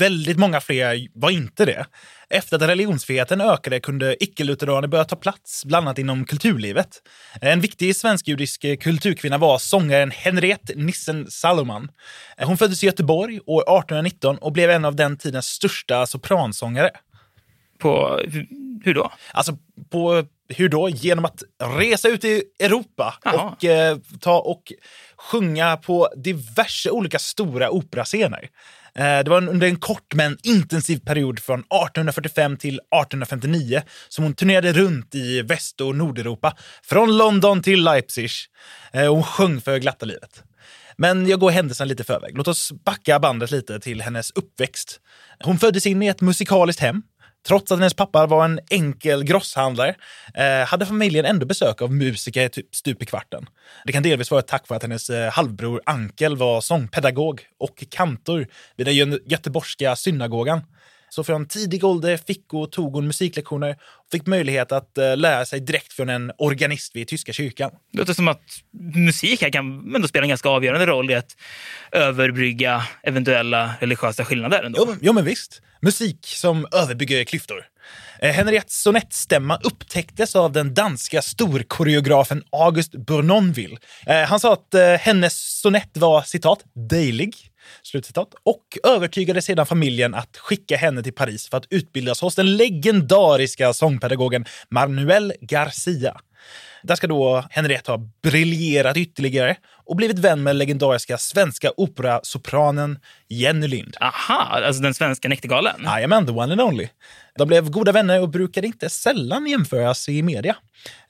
väldigt 0.00 0.38
många 0.38 0.60
fler 0.60 1.08
var 1.14 1.30
inte 1.30 1.64
det. 1.64 1.86
Efter 2.30 2.56
att 2.56 2.62
religionsfriheten 2.62 3.40
ökade 3.40 3.80
kunde 3.80 4.24
icke-lutheraner 4.24 4.88
börja 4.88 5.04
ta 5.04 5.16
plats, 5.16 5.64
bland 5.64 5.86
annat 5.86 5.98
inom 5.98 6.24
kulturlivet. 6.24 7.02
En 7.40 7.60
viktig 7.60 7.96
svensk-judisk 7.96 8.60
kulturkvinna 8.80 9.38
var 9.38 9.58
sångaren 9.58 10.10
Henriette 10.10 10.72
Nissen 10.76 11.30
Saloman. 11.30 11.88
Hon 12.38 12.58
föddes 12.58 12.82
i 12.82 12.86
Göteborg 12.86 13.40
år 13.46 13.62
1819 13.62 14.38
och 14.38 14.52
blev 14.52 14.70
en 14.70 14.84
av 14.84 14.96
den 14.96 15.16
tidens 15.16 15.46
största 15.46 16.06
sopransångare. 16.06 16.90
På 17.78 18.20
hur 18.84 18.94
då? 18.94 19.12
Alltså, 19.32 19.58
på 19.90 20.24
hur 20.56 20.68
då? 20.68 20.88
Genom 20.88 21.24
att 21.24 21.42
resa 21.78 22.08
ut 22.08 22.24
i 22.24 22.42
Europa 22.60 23.14
och 23.24 23.64
eh, 23.64 23.98
ta 24.20 24.38
och 24.38 24.72
sjunga 25.16 25.76
på 25.76 26.08
diverse 26.16 26.90
olika 26.90 27.18
stora 27.18 27.70
operascener. 27.70 28.48
Eh, 28.94 29.18
det 29.18 29.30
var 29.30 29.48
under 29.48 29.66
en 29.66 29.76
kort 29.76 30.14
men 30.14 30.38
intensiv 30.42 30.98
period 30.98 31.38
från 31.38 31.60
1845 31.60 32.56
till 32.56 32.74
1859 32.74 33.82
som 34.08 34.24
hon 34.24 34.34
turnerade 34.34 34.72
runt 34.72 35.14
i 35.14 35.42
Väst 35.42 35.80
och 35.80 35.96
Nordeuropa, 35.96 36.56
från 36.82 37.16
London 37.16 37.62
till 37.62 37.84
Leipzig. 37.84 38.30
Eh, 38.92 39.12
hon 39.12 39.22
sjöng 39.22 39.60
för 39.60 39.78
glatta 39.78 40.06
livet. 40.06 40.42
Men 40.96 41.28
jag 41.28 41.40
går 41.40 41.50
händelsen 41.50 41.88
lite 41.88 42.04
förväg. 42.04 42.36
Låt 42.36 42.48
oss 42.48 42.72
backa 42.72 43.18
bandet 43.18 43.50
lite 43.50 43.80
till 43.80 44.02
hennes 44.02 44.30
uppväxt. 44.30 45.00
Hon 45.44 45.58
föddes 45.58 45.86
in 45.86 46.02
i 46.02 46.06
ett 46.06 46.20
musikaliskt 46.20 46.82
hem 46.82 47.02
Trots 47.46 47.72
att 47.72 47.78
hennes 47.78 47.94
pappa 47.94 48.26
var 48.26 48.44
en 48.44 48.60
enkel 48.70 49.24
grosshandlare 49.24 49.94
eh, 50.34 50.66
hade 50.66 50.86
familjen 50.86 51.24
ändå 51.24 51.46
besök 51.46 51.82
av 51.82 51.92
musiker 51.92 52.48
typ 52.48 52.74
stup 52.74 53.02
i 53.02 53.06
kvarten. 53.06 53.46
Det 53.84 53.92
kan 53.92 54.02
delvis 54.02 54.30
vara 54.30 54.42
tack 54.42 54.68
vare 54.68 54.76
att 54.76 54.82
hennes 54.82 55.10
eh, 55.10 55.32
halvbror 55.32 55.82
Ankel 55.86 56.36
var 56.36 56.60
sångpedagog 56.60 57.42
och 57.58 57.84
kantor 57.90 58.46
vid 58.76 58.86
den 58.86 59.20
göteborgska 59.26 59.96
synagogan. 59.96 60.62
Så 61.10 61.24
från 61.24 61.46
tidig 61.46 61.84
ålder 61.84 62.16
fick 62.16 62.54
och 62.54 62.72
tog 62.72 62.92
hon 62.92 63.06
musiklektioner 63.06 63.70
och 63.70 64.10
fick 64.12 64.26
möjlighet 64.26 64.72
att 64.72 64.90
uh, 64.98 65.16
lära 65.16 65.44
sig 65.44 65.60
direkt 65.60 65.92
från 65.92 66.08
en 66.08 66.32
organist 66.38 66.96
vid 66.96 67.08
tyska 67.08 67.32
kyrkan. 67.32 67.70
Det 67.92 67.98
låter 67.98 68.12
som 68.12 68.28
att 68.28 68.42
musik 68.94 69.42
här 69.42 69.50
kan 69.50 69.94
ändå 69.94 70.08
spela 70.08 70.22
en 70.22 70.28
ganska 70.28 70.48
avgörande 70.48 70.86
roll 70.86 71.10
i 71.10 71.14
att 71.14 71.36
överbrygga 71.92 72.82
eventuella 73.02 73.74
religiösa 73.80 74.24
skillnader. 74.24 74.62
Ändå. 74.62 74.84
Jo, 74.86 74.96
jo 75.00 75.12
men 75.12 75.24
visst. 75.24 75.62
Musik 75.82 76.26
som 76.26 76.66
överbygger 76.72 77.24
klyftor. 77.24 77.64
Eh, 78.18 78.32
Henriettes 78.32 78.82
sonettstämma 78.82 79.58
upptäcktes 79.62 80.36
av 80.36 80.52
den 80.52 80.74
danska 80.74 81.22
storkoreografen 81.22 82.42
August 82.50 82.92
Bournonville. 82.92 83.76
Eh, 84.06 84.22
han 84.22 84.40
sa 84.40 84.52
att 84.52 84.74
eh, 84.74 84.92
hennes 84.92 85.60
sonett 85.60 85.96
var 85.96 86.22
citat 86.22 86.64
”dejlig” 86.74 87.49
Slutcitat. 87.82 88.34
Och 88.42 88.78
övertygade 88.84 89.42
sedan 89.42 89.66
familjen 89.66 90.14
att 90.14 90.36
skicka 90.36 90.76
henne 90.76 91.02
till 91.02 91.14
Paris 91.14 91.48
för 91.48 91.56
att 91.56 91.66
utbildas 91.70 92.20
hos 92.20 92.34
den 92.34 92.56
legendariska 92.56 93.72
sångpedagogen 93.72 94.44
Manuel 94.68 95.32
Garcia. 95.40 96.20
Där 96.82 96.94
ska 96.94 97.06
då 97.06 97.44
Henriette 97.50 97.90
ha 97.90 97.98
briljerat 98.22 98.96
ytterligare 98.96 99.56
och 99.84 99.96
blivit 99.96 100.18
vän 100.18 100.42
med 100.42 100.56
legendariska 100.56 101.18
svenska 101.18 101.72
operasopranen 101.76 102.98
Jenny 103.28 103.68
Lind. 103.68 103.96
Aha, 104.00 104.60
alltså 104.66 104.82
den 104.82 104.94
svenska 104.94 105.28
näktergalen? 105.28 105.82
Jajamän, 105.84 106.26
the 106.26 106.32
one 106.32 106.52
and 106.52 106.60
only. 106.60 106.88
De 107.38 107.48
blev 107.48 107.70
goda 107.70 107.92
vänner 107.92 108.20
och 108.20 108.28
brukade 108.28 108.66
inte 108.66 108.90
sällan 108.90 109.46
jämföras 109.46 110.08
i 110.08 110.22
media. 110.22 110.56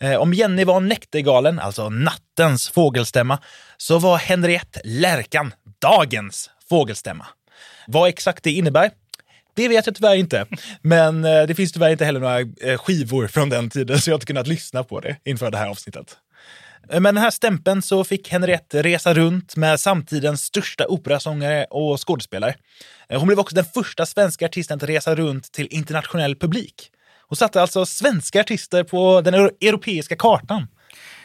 Eh, 0.00 0.14
om 0.14 0.34
Jenny 0.34 0.64
var 0.64 0.80
näktergalen, 0.80 1.58
alltså 1.58 1.88
nattens 1.88 2.68
fågelstämma, 2.68 3.38
så 3.76 3.98
var 3.98 4.18
Henriette 4.18 4.80
lärkan, 4.84 5.52
dagens 5.80 6.50
fågelstämma. 6.68 7.26
Vad 7.86 8.08
exakt 8.08 8.44
det 8.44 8.50
innebär 8.50 8.90
det 9.54 9.68
vet 9.68 9.86
jag 9.86 9.94
tyvärr 9.94 10.14
inte. 10.14 10.46
Men 10.82 11.24
eh, 11.24 11.42
det 11.42 11.54
finns 11.54 11.72
tyvärr 11.72 11.90
inte 11.90 12.04
heller 12.04 12.20
några 12.20 12.40
eh, 12.40 12.78
skivor 12.78 13.26
från 13.26 13.48
den 13.48 13.70
tiden, 13.70 14.00
så 14.00 14.10
jag 14.10 14.14
har 14.14 14.16
inte 14.16 14.26
kunnat 14.26 14.46
lyssna 14.46 14.84
på 14.84 15.00
det 15.00 15.16
inför 15.24 15.50
det 15.50 15.58
här 15.58 15.68
avsnittet. 15.68 16.16
Eh, 16.90 17.00
med 17.00 17.14
den 17.14 17.22
här 17.22 17.30
stämpeln 17.30 17.82
så 17.82 18.04
fick 18.04 18.28
Henriette 18.28 18.82
resa 18.82 19.14
runt 19.14 19.56
med 19.56 19.80
samtidens 19.80 20.44
största 20.44 20.86
operasångare 20.86 21.64
och 21.64 22.08
skådespelare. 22.08 22.54
Hon 23.08 23.26
blev 23.26 23.38
också 23.38 23.54
den 23.54 23.64
första 23.64 24.06
svenska 24.06 24.44
artisten 24.44 24.76
att 24.76 24.82
resa 24.82 25.14
runt 25.14 25.52
till 25.52 25.68
internationell 25.70 26.36
publik. 26.36 26.90
Hon 27.28 27.36
satte 27.36 27.62
alltså 27.62 27.86
svenska 27.86 28.40
artister 28.40 28.84
på 28.84 29.20
den 29.20 29.34
europeiska 29.34 30.16
kartan. 30.16 30.66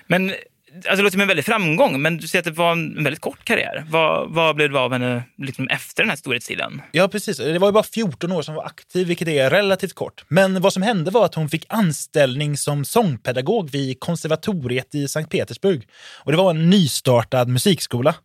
Men 0.08 0.34
alltså 0.76 0.96
det 0.96 1.02
låter 1.02 1.12
som 1.12 1.22
en 1.22 1.28
väldig 1.28 1.46
framgång, 1.46 2.02
men 2.02 2.18
du 2.18 2.28
säger 2.28 2.42
att 2.42 2.56
det 2.56 2.62
var 2.62 2.72
en 2.72 3.04
väldigt 3.04 3.22
kort 3.22 3.46
karriär. 3.46 3.86
Vad, 3.90 4.34
vad 4.34 4.56
blev 4.56 4.72
det 4.72 4.80
av 4.80 4.92
henne 4.92 5.24
liksom 5.38 5.68
efter 5.68 6.04
den 6.04 6.10
här 6.10 6.18
storhetstiden? 6.18 6.82
Ja, 6.92 7.08
precis. 7.08 7.38
Det 7.38 7.60
var 7.60 7.68
ju 7.68 7.72
bara 7.72 7.84
14 7.84 8.32
år 8.32 8.42
som 8.42 8.56
var 8.56 8.66
aktiv, 8.66 9.08
vilket 9.08 9.28
är 9.28 9.50
relativt 9.50 9.94
kort. 9.94 10.24
Men 10.28 10.62
vad 10.62 10.74
som 10.74 10.84
hände 10.84 11.12
var 11.12 11.26
att 11.26 11.36
hon 11.36 11.50
fick 11.50 11.66
anställning 11.70 12.58
som 12.58 12.86
sångpedagog 12.86 13.70
vid 13.70 14.00
konservatoriet 14.00 14.96
i 14.96 15.08
Sankt 15.08 15.32
Petersburg. 15.32 15.88
Och 16.24 16.32
det 16.32 16.38
var 16.38 16.50
en 16.50 16.70
nystartad 16.70 17.50
musikskola. 17.50 18.16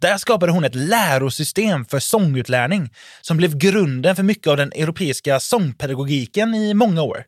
Där 0.00 0.16
skapade 0.16 0.52
hon 0.52 0.64
ett 0.64 0.74
lärosystem 0.74 1.84
för 1.84 1.98
sångutlärning 1.98 2.90
som 3.20 3.36
blev 3.36 3.56
grunden 3.56 4.16
för 4.16 4.22
mycket 4.22 4.46
av 4.46 4.56
den 4.56 4.72
europeiska 4.72 5.40
sångpedagogiken 5.40 6.54
i 6.54 6.74
många 6.74 7.02
år. 7.02 7.24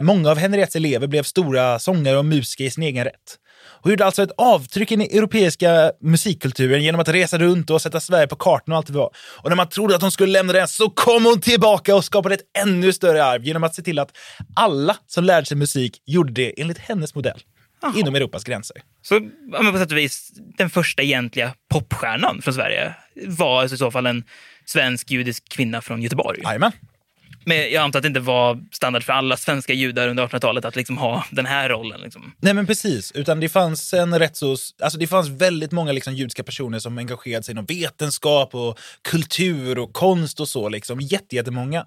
Många 0.00 0.30
av 0.30 0.38
Henriettes 0.38 0.76
elever 0.76 1.06
blev 1.06 1.22
stora 1.22 1.78
sångare 1.78 2.18
och 2.18 2.24
musiker 2.24 2.64
i 2.64 2.70
sin 2.70 2.82
egen 2.82 3.04
rätt 3.04 3.38
och 3.86 3.90
gjorde 3.90 4.04
alltså 4.04 4.22
ett 4.22 4.32
avtryck 4.36 4.92
i 4.92 4.96
den 4.96 5.06
europeiska 5.06 5.92
musikkulturen 6.00 6.82
genom 6.82 7.00
att 7.00 7.08
resa 7.08 7.38
runt 7.38 7.70
och 7.70 7.82
sätta 7.82 8.00
Sverige 8.00 8.26
på 8.26 8.36
kartan 8.36 8.72
och 8.72 8.76
allt 8.76 8.86
det 8.86 8.92
var. 8.92 9.10
Och 9.16 9.48
när 9.48 9.56
man 9.56 9.68
trodde 9.68 9.96
att 9.96 10.02
hon 10.02 10.10
skulle 10.10 10.32
lämna 10.32 10.52
det 10.52 10.66
så 10.66 10.90
kom 10.90 11.24
hon 11.24 11.40
tillbaka 11.40 11.94
och 11.96 12.04
skapade 12.04 12.34
ett 12.34 12.40
ännu 12.58 12.92
större 12.92 13.24
arv 13.24 13.44
genom 13.44 13.64
att 13.64 13.74
se 13.74 13.82
till 13.82 13.98
att 13.98 14.10
alla 14.56 14.96
som 15.06 15.24
lärde 15.24 15.46
sig 15.46 15.56
musik 15.56 16.02
gjorde 16.06 16.32
det 16.32 16.60
enligt 16.60 16.78
hennes 16.78 17.14
modell. 17.14 17.40
inom 17.96 18.14
Europas 18.14 18.44
gränser. 18.44 18.76
Så 19.02 19.20
ja, 19.52 19.72
på 19.72 19.78
sätt 19.78 19.92
och 19.92 19.98
vis, 19.98 20.30
den 20.58 20.70
första 20.70 21.02
egentliga 21.02 21.54
popstjärnan 21.70 22.42
från 22.42 22.54
Sverige 22.54 22.94
var 23.26 23.60
alltså 23.60 23.74
i 23.74 23.78
så 23.78 23.90
fall 23.90 24.06
en 24.06 24.24
svensk 24.64 25.10
judisk 25.10 25.48
kvinna 25.48 25.80
från 25.80 26.02
Göteborg. 26.02 26.40
Jajamän. 26.44 26.72
Men 27.48 27.56
jag 27.56 27.76
antar 27.76 27.98
att 27.98 28.02
det 28.02 28.06
inte 28.06 28.20
var 28.20 28.60
standard 28.72 29.02
för 29.04 29.12
alla 29.12 29.36
svenska 29.36 29.72
judar 29.72 30.08
under 30.08 30.26
1800-talet 30.26 30.64
att 30.64 30.76
liksom 30.76 30.98
ha 30.98 31.24
den 31.30 31.46
här 31.46 31.68
rollen. 31.68 32.00
Liksom. 32.00 32.32
Nej 32.40 32.54
men 32.54 32.66
precis, 32.66 33.12
utan 33.12 33.40
det 33.40 33.48
fanns 33.48 33.94
en 33.94 34.18
rätt 34.18 34.36
så, 34.36 34.50
alltså 34.82 34.98
det 34.98 35.06
fanns 35.06 35.28
väldigt 35.28 35.72
många 35.72 35.92
liksom 35.92 36.14
judiska 36.14 36.42
personer 36.42 36.78
som 36.78 36.98
engagerade 36.98 37.42
sig 37.42 37.52
inom 37.52 37.64
vetenskap 37.64 38.54
och 38.54 38.78
kultur 39.02 39.78
och 39.78 39.92
konst 39.92 40.40
och 40.40 40.48
så 40.48 40.68
liksom. 40.68 41.00
Jätte, 41.00 41.36
jättemånga. 41.36 41.86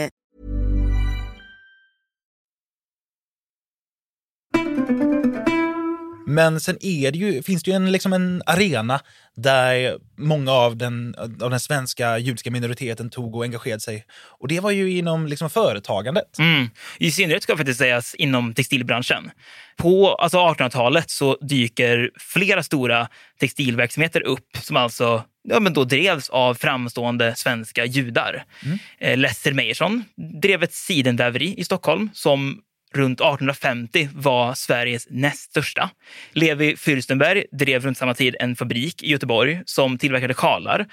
Men 6.31 6.61
sen 6.61 6.77
det 7.11 7.17
ju, 7.17 7.43
finns 7.43 7.63
det 7.63 7.71
ju 7.71 7.75
en, 7.75 7.91
liksom 7.91 8.13
en 8.13 8.41
arena 8.45 8.99
där 9.35 9.97
många 10.17 10.51
av 10.51 10.77
den, 10.77 11.15
av 11.41 11.49
den 11.49 11.59
svenska 11.59 12.17
judiska 12.17 12.51
minoriteten 12.51 13.09
tog 13.09 13.35
och 13.35 13.43
engagerade 13.43 13.79
sig. 13.79 14.05
Och 14.39 14.47
det 14.47 14.59
var 14.59 14.71
ju 14.71 14.97
inom 14.97 15.27
liksom 15.27 15.49
företagandet. 15.49 16.39
Mm. 16.39 16.69
I 16.97 17.11
synnerhet 17.11 17.43
ska 17.43 17.57
faktiskt 17.57 17.79
sägas 17.79 18.15
inom 18.15 18.53
textilbranschen. 18.53 19.31
På 19.77 20.15
alltså 20.15 20.37
1800-talet 20.37 21.09
så 21.09 21.37
dyker 21.41 22.11
flera 22.19 22.63
stora 22.63 23.07
textilverksamheter 23.39 24.21
upp 24.21 24.57
som 24.61 24.77
alltså 24.77 25.23
ja, 25.43 25.59
men 25.59 25.73
då 25.73 25.83
drevs 25.83 26.29
av 26.29 26.55
framstående 26.55 27.35
svenska 27.35 27.85
judar. 27.85 28.43
Mm. 28.65 28.79
Eh, 28.99 29.17
Lester 29.17 29.53
Meijersson 29.53 30.03
drev 30.41 30.63
ett 30.63 30.73
sidenväveri 30.73 31.55
i 31.57 31.63
Stockholm 31.63 32.09
som 32.13 32.61
runt 32.93 33.21
1850 33.21 34.09
var 34.13 34.53
Sveriges 34.53 35.07
näst 35.09 35.49
största. 35.49 35.89
Levi 36.33 36.75
Fürstenberg 36.75 37.43
drev 37.51 37.85
runt 37.85 37.97
samma 37.97 38.13
tid 38.13 38.35
en 38.39 38.55
fabrik 38.55 39.03
i 39.03 39.11
Göteborg 39.11 39.61
som 39.65 39.97
tillverkade 39.97 40.33
sjalar. 40.33 40.85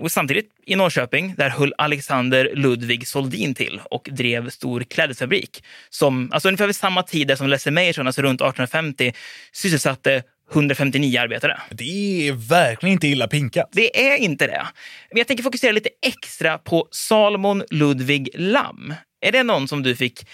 Och 0.00 0.12
samtidigt 0.12 0.50
i 0.66 0.76
Norrköping 0.76 1.34
där 1.36 1.48
höll 1.48 1.74
Alexander 1.78 2.50
Ludvig 2.54 3.08
Soldin 3.08 3.54
till 3.54 3.80
och 3.84 4.08
drev 4.12 4.50
stor 4.50 4.80
klädesfabrik 4.80 5.64
som 5.90 6.32
alltså 6.32 6.48
ungefär 6.48 6.66
vid 6.66 6.76
samma 6.76 7.02
tid 7.02 7.38
som 7.38 7.48
Lester 7.48 7.70
Meijersson, 7.70 8.06
alltså 8.06 8.22
runt 8.22 8.40
1850, 8.40 9.12
sysselsatte 9.52 10.22
159 10.52 11.20
arbetare. 11.20 11.60
Det 11.70 12.28
är 12.28 12.32
verkligen 12.32 12.92
inte 12.92 13.08
illa 13.08 13.28
pinkat. 13.28 13.68
Det 13.72 14.12
är 14.12 14.16
inte 14.16 14.46
det. 14.46 14.66
Men 15.10 15.18
jag 15.18 15.26
tänker 15.26 15.42
fokusera 15.42 15.72
lite 15.72 15.88
extra 16.06 16.58
på 16.58 16.88
Salomon 16.90 17.64
Ludvig 17.70 18.28
Lam. 18.34 18.94
Är 19.20 19.32
det 19.32 19.42
någon 19.42 19.68
som 19.68 19.82
du 19.82 19.96
fick 19.96 20.26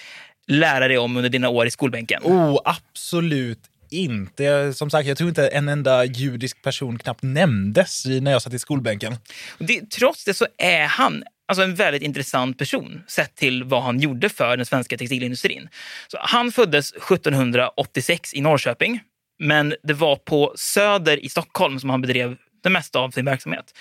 lära 0.48 0.88
dig 0.88 0.98
om 0.98 1.16
under 1.16 1.30
dina 1.30 1.48
år 1.48 1.66
i 1.66 1.70
skolbänken? 1.70 2.22
Oh, 2.24 2.60
absolut 2.64 3.60
inte. 3.90 4.72
Som 4.74 4.90
sagt, 4.90 5.08
jag 5.08 5.18
tror 5.18 5.28
inte 5.28 5.48
en 5.48 5.68
enda 5.68 6.04
judisk 6.04 6.62
person 6.62 6.98
knappt 6.98 7.22
nämndes 7.22 8.06
när 8.06 8.30
jag 8.32 8.42
satt 8.42 8.54
i 8.54 8.58
skolbänken. 8.58 9.16
Det, 9.58 9.90
trots 9.90 10.24
det 10.24 10.34
så 10.34 10.46
är 10.58 10.86
han 10.86 11.24
alltså 11.48 11.62
en 11.62 11.74
väldigt 11.74 12.02
intressant 12.02 12.58
person 12.58 13.02
sett 13.06 13.36
till 13.36 13.64
vad 13.64 13.82
han 13.82 14.00
gjorde 14.00 14.28
för 14.28 14.56
den 14.56 14.66
svenska 14.66 14.96
textilindustrin. 14.96 15.68
Så 16.08 16.18
han 16.20 16.52
föddes 16.52 16.92
1786 16.92 18.34
i 18.34 18.40
Norrköping, 18.40 19.00
men 19.38 19.74
det 19.82 19.94
var 19.94 20.16
på 20.16 20.52
Söder 20.56 21.24
i 21.24 21.28
Stockholm 21.28 21.80
som 21.80 21.90
han 21.90 22.00
bedrev 22.00 22.36
det 22.62 22.70
mesta 22.70 22.98
av 22.98 23.10
sin 23.10 23.24
verksamhet. 23.24 23.74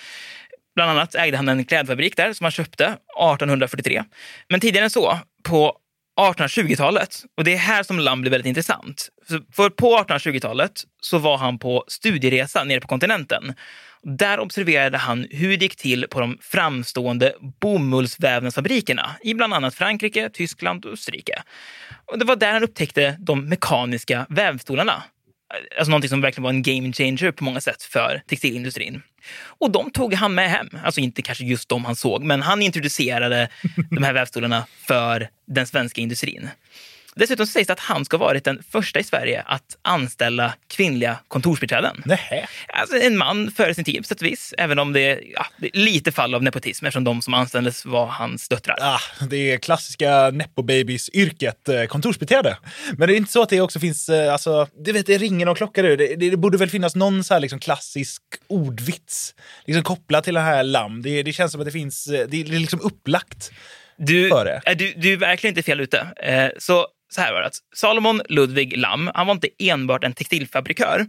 Bland 0.74 0.90
annat 0.90 1.14
ägde 1.14 1.36
han 1.36 1.48
en 1.48 1.64
klädfabrik 1.64 2.16
där 2.16 2.32
som 2.32 2.44
han 2.44 2.52
köpte 2.52 2.84
1843. 2.84 4.04
Men 4.48 4.60
tidigare 4.60 4.84
än 4.84 4.90
så, 4.90 5.18
på 5.42 5.78
1820-talet, 6.18 7.24
och 7.36 7.44
det 7.44 7.52
är 7.52 7.58
här 7.58 7.82
som 7.82 7.98
Lam 7.98 8.20
blir 8.20 8.30
väldigt 8.30 8.48
intressant. 8.48 9.08
För 9.52 9.70
på 9.70 9.98
1820-talet 9.98 10.72
så 11.00 11.18
var 11.18 11.38
han 11.38 11.58
på 11.58 11.84
studieresa 11.88 12.64
nere 12.64 12.80
på 12.80 12.88
kontinenten. 12.88 13.54
Där 14.02 14.40
observerade 14.40 14.98
han 14.98 15.26
hur 15.30 15.56
det 15.56 15.64
gick 15.64 15.76
till 15.76 16.06
på 16.10 16.20
de 16.20 16.38
framstående 16.40 17.34
bomullsvävnadsfabrikerna 17.60 19.10
i 19.20 19.34
bland 19.34 19.54
annat 19.54 19.74
Frankrike, 19.74 20.30
Tyskland 20.32 20.84
och 20.84 20.92
Österrike. 20.92 21.42
Och 22.06 22.18
det 22.18 22.24
var 22.24 22.36
där 22.36 22.52
han 22.52 22.62
upptäckte 22.62 23.16
de 23.20 23.48
mekaniska 23.48 24.26
vävstolarna. 24.28 25.02
Alltså 25.78 25.90
någonting 25.90 26.08
som 26.08 26.20
verkligen 26.20 26.42
var 26.42 26.50
en 26.50 26.62
game 26.62 26.92
changer 26.92 27.30
på 27.32 27.44
många 27.44 27.60
sätt 27.60 27.82
för 27.82 28.22
textilindustrin. 28.26 29.02
Och 29.40 29.70
de 29.70 29.90
tog 29.90 30.14
han 30.14 30.34
med 30.34 30.50
hem. 30.50 30.68
Alltså 30.84 31.00
inte 31.00 31.22
kanske 31.22 31.44
just 31.44 31.68
de 31.68 31.84
han 31.84 31.96
såg, 31.96 32.24
men 32.24 32.42
han 32.42 32.62
introducerade 32.62 33.48
de 33.90 34.02
här 34.02 34.12
vävstolarna 34.18 34.66
för 34.86 35.28
den 35.46 35.66
svenska 35.66 36.00
industrin. 36.00 36.48
Dessutom 37.18 37.46
så 37.46 37.52
sägs 37.52 37.66
det 37.66 37.72
att 37.72 37.80
han 37.80 38.04
ska 38.04 38.16
ha 38.16 38.24
varit 38.26 38.44
den 38.44 38.62
första 38.70 39.00
i 39.00 39.04
Sverige 39.04 39.42
att 39.46 39.76
anställa 39.82 40.54
kvinnliga 40.68 41.18
kontorsbiträden. 41.28 42.02
Nähä. 42.04 42.46
Alltså 42.68 42.96
en 42.96 43.16
man 43.16 43.50
före 43.50 43.74
sin 43.74 43.84
tid 43.84 43.98
på 43.98 44.04
sätt 44.04 44.20
och 44.20 44.26
vis, 44.26 44.54
även 44.58 44.78
om 44.78 44.92
det 44.92 45.00
är, 45.00 45.20
ja, 45.34 45.46
lite 45.72 46.12
fall 46.12 46.34
av 46.34 46.42
nepotism 46.42 46.86
eftersom 46.86 47.04
de 47.04 47.22
som 47.22 47.34
anställdes 47.34 47.84
var 47.84 48.06
hans 48.06 48.48
döttrar. 48.48 48.76
Ah, 48.80 49.00
det 49.30 49.52
är 49.52 49.58
klassiska 49.58 50.30
nepo-babies-yrket, 50.30 51.68
eh, 51.68 51.84
kontorsbiträde. 51.84 52.56
Men 52.96 53.08
det 53.08 53.14
är 53.14 53.16
inte 53.16 53.32
så 53.32 53.42
att 53.42 53.48
det 53.48 53.60
också 53.60 53.80
finns, 53.80 54.08
eh, 54.08 54.32
alltså, 54.32 54.68
du 54.84 54.92
vet, 54.92 55.06
det 55.06 55.18
ringer 55.18 55.46
någon 55.46 55.54
klocka 55.54 55.82
nu. 55.82 55.96
Det, 55.96 56.16
det, 56.16 56.30
det 56.30 56.36
borde 56.36 56.58
väl 56.58 56.70
finnas 56.70 56.94
någon 56.94 57.24
så 57.24 57.34
här 57.34 57.40
liksom 57.40 57.58
klassisk 57.58 58.22
ordvits 58.46 59.34
liksom 59.66 59.82
kopplad 59.82 60.24
till 60.24 60.34
den 60.34 60.44
här 60.44 60.62
lamm. 60.62 61.02
Det, 61.02 61.22
det 61.22 61.32
känns 61.32 61.52
som 61.52 61.60
att 61.60 61.66
det 61.66 61.72
finns, 61.72 62.06
eh, 62.06 62.26
det 62.28 62.40
är 62.40 62.44
liksom 62.44 62.80
upplagt 62.80 63.50
Du, 63.96 64.30
du, 64.76 64.92
du 64.96 65.12
är 65.12 65.16
verkligen 65.16 65.52
inte 65.52 65.62
fel 65.62 65.80
ute. 65.80 66.06
Eh, 66.16 66.50
så, 66.58 66.86
så 67.08 67.20
här 67.20 67.32
var 67.32 67.40
det. 67.40 67.46
att 67.46 67.58
Salomon 67.74 68.22
Ludvig 68.28 68.76
Lam, 68.76 69.10
han 69.14 69.26
var 69.26 69.34
inte 69.34 69.48
enbart 69.58 70.04
en 70.04 70.12
textilfabrikör, 70.12 71.06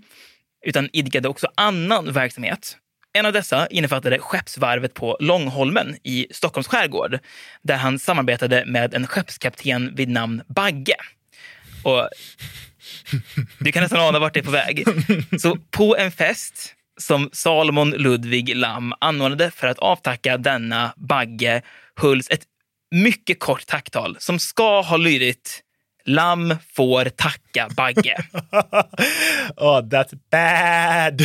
utan 0.65 0.89
idkade 0.93 1.27
också 1.27 1.47
annan 1.55 2.13
verksamhet. 2.13 2.77
En 3.13 3.25
av 3.25 3.33
dessa 3.33 3.67
innefattade 3.67 4.19
skeppsvarvet 4.19 4.93
på 4.93 5.17
Långholmen 5.19 5.95
i 6.03 6.27
Stockholms 6.31 6.67
skärgård, 6.67 7.19
där 7.61 7.77
han 7.77 7.99
samarbetade 7.99 8.63
med 8.65 8.93
en 8.93 9.07
skeppskapten 9.07 9.95
vid 9.95 10.09
namn 10.09 10.41
Bagge. 10.47 10.95
Och 11.83 12.09
du 13.59 13.71
kan 13.71 13.83
nästan 13.83 13.99
ana 13.99 14.19
vart 14.19 14.33
det 14.33 14.39
är 14.39 14.43
på 14.43 14.51
väg. 14.51 14.85
Så 15.41 15.57
på 15.71 15.97
en 15.97 16.11
fest 16.11 16.75
som 16.99 17.29
Salomon 17.33 17.91
Ludvig 17.91 18.55
Lam 18.55 18.93
anordnade 19.01 19.51
för 19.51 19.67
att 19.67 19.79
avtacka 19.79 20.37
denna 20.37 20.93
Bagge 20.97 21.61
hölls 21.95 22.29
ett 22.29 22.43
mycket 22.91 23.39
kort 23.39 23.65
tacktal 23.65 24.17
som 24.19 24.39
ska 24.39 24.81
ha 24.81 24.97
lydit 24.97 25.63
Lam 26.09 26.55
får 26.75 27.05
tacka 27.05 27.69
Bagge. 27.75 28.17
oh, 29.57 29.81
that's 29.81 30.17
bad! 30.31 31.21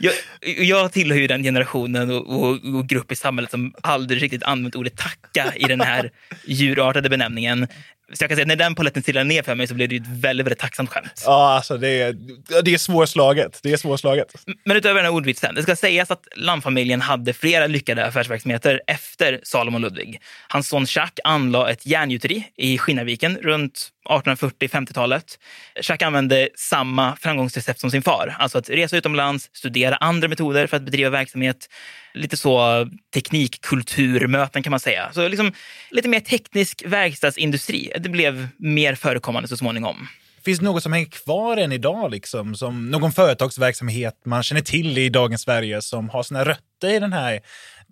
Jag, 0.00 0.12
jag 0.40 0.92
tillhör 0.92 1.18
ju 1.18 1.26
den 1.26 1.42
generationen 1.42 2.10
och, 2.10 2.42
och, 2.42 2.50
och 2.50 2.88
grupp 2.88 3.12
i 3.12 3.16
samhället 3.16 3.50
som 3.50 3.74
aldrig 3.82 4.22
riktigt 4.22 4.42
använt 4.42 4.76
ordet 4.76 4.96
tacka 4.96 5.52
i 5.56 5.64
den 5.64 5.80
här 5.80 6.10
djurartade 6.44 7.08
benämningen. 7.08 7.66
Så 8.12 8.22
jag 8.22 8.30
kan 8.30 8.36
säga 8.36 8.46
när 8.46 8.56
den 8.56 8.74
paletten 8.74 9.02
trillade 9.02 9.24
ner 9.24 9.42
för 9.42 9.54
mig 9.54 9.66
så 9.66 9.74
blev 9.74 9.88
det 9.88 9.96
ett 9.96 10.06
väldigt, 10.06 10.46
väldigt 10.46 10.58
tacksamt 10.58 10.90
skämt. 10.90 11.22
Ja, 11.26 11.54
alltså 11.54 11.76
det 11.76 11.88
är, 11.88 12.16
det 12.62 12.74
är 12.74 12.78
svårslaget. 12.78 13.60
Det 13.62 13.72
är 13.72 13.76
svårslaget. 13.76 14.34
Men 14.64 14.76
utöver 14.76 14.94
den 14.94 15.04
här 15.04 15.12
ordvitsen, 15.12 15.54
det 15.54 15.62
ska 15.62 15.76
sägas 15.76 16.10
att 16.10 16.28
Lamfamiljen 16.36 17.00
hade 17.00 17.32
flera 17.32 17.66
lyckade 17.66 18.06
affärsverksamheter 18.06 18.80
efter 18.86 19.40
Salomon 19.42 19.82
Ludvig. 19.82 20.20
Hans 20.48 20.68
son 20.68 20.86
Jacques 20.88 21.20
anlade 21.24 21.72
ett 21.72 21.86
järngjuteri 21.86 22.44
i 22.56 22.78
Skinnarviken 22.78 23.36
runt 23.36 23.88
1840-50-talet. 24.08 25.38
Jacques 25.82 26.06
använde 26.06 26.48
samma 26.54 27.16
framgångsrecept 27.16 27.80
som 27.80 27.90
sin 27.90 28.02
far, 28.02 28.36
alltså 28.38 28.58
att 28.58 28.70
resa 28.70 28.96
utomlands, 28.96 29.50
studera 29.52 29.96
andra 29.96 30.28
metoder 30.28 30.66
för 30.66 30.76
att 30.76 30.82
bedriva 30.82 31.10
verksamhet. 31.10 31.68
Lite 32.14 32.36
så 32.36 32.86
teknikkulturmöten 33.14 34.62
kan 34.62 34.70
man 34.70 34.80
säga. 34.80 35.10
Så 35.12 35.28
liksom, 35.28 35.52
lite 35.90 36.08
mer 36.08 36.20
teknisk 36.20 36.82
verkstadsindustri. 36.86 37.92
Det 37.98 38.08
blev 38.08 38.48
mer 38.58 38.94
förekommande 38.94 39.48
så 39.48 39.56
småningom. 39.56 40.08
Finns 40.44 40.58
det 40.58 40.64
något 40.64 40.82
som 40.82 40.92
hänger 40.92 41.06
kvar 41.06 41.56
än 41.56 41.72
idag, 41.72 42.10
liksom, 42.10 42.54
som 42.54 42.90
någon 42.90 43.12
företagsverksamhet 43.12 44.14
man 44.24 44.42
känner 44.42 44.62
till 44.62 44.98
i 44.98 45.08
dagens 45.08 45.42
Sverige 45.42 45.82
som 45.82 46.08
har 46.08 46.22
sina 46.22 46.44
rötter 46.44 46.94
i 46.94 46.98
den 46.98 47.12
här 47.12 47.40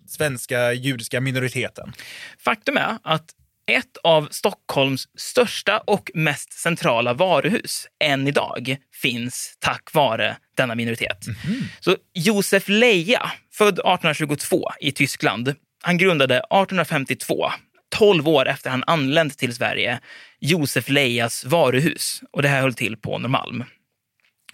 svenska 0.07 0.73
judiska 0.73 1.21
minoriteten? 1.21 1.93
Faktum 2.39 2.77
är 2.77 2.97
att 3.03 3.25
ett 3.69 3.97
av 4.03 4.27
Stockholms 4.31 5.07
största 5.17 5.77
och 5.77 6.11
mest 6.13 6.53
centrala 6.53 7.13
varuhus 7.13 7.87
än 8.03 8.27
idag 8.27 8.77
finns 9.01 9.57
tack 9.59 9.93
vare 9.93 10.37
denna 10.57 10.75
minoritet. 10.75 11.27
Mhm. 11.27 11.63
Så 11.79 11.95
Josef 12.13 12.67
Leja, 12.67 13.31
född 13.53 13.73
1822 13.73 14.69
i 14.79 14.91
Tyskland, 14.91 15.55
han 15.83 15.97
grundade 15.97 16.35
1852 16.35 17.51
12 17.95 18.27
år 18.27 18.47
efter 18.47 18.69
han 18.69 18.83
anlänt 18.87 19.37
till 19.37 19.55
Sverige, 19.55 19.99
Josef 20.39 20.89
Lejas 20.89 21.45
varuhus. 21.45 22.21
Och 22.31 22.41
det 22.41 22.47
här 22.47 22.61
höll 22.61 22.73
till 22.73 22.97
på 22.97 23.17
Norrmalm. 23.17 23.63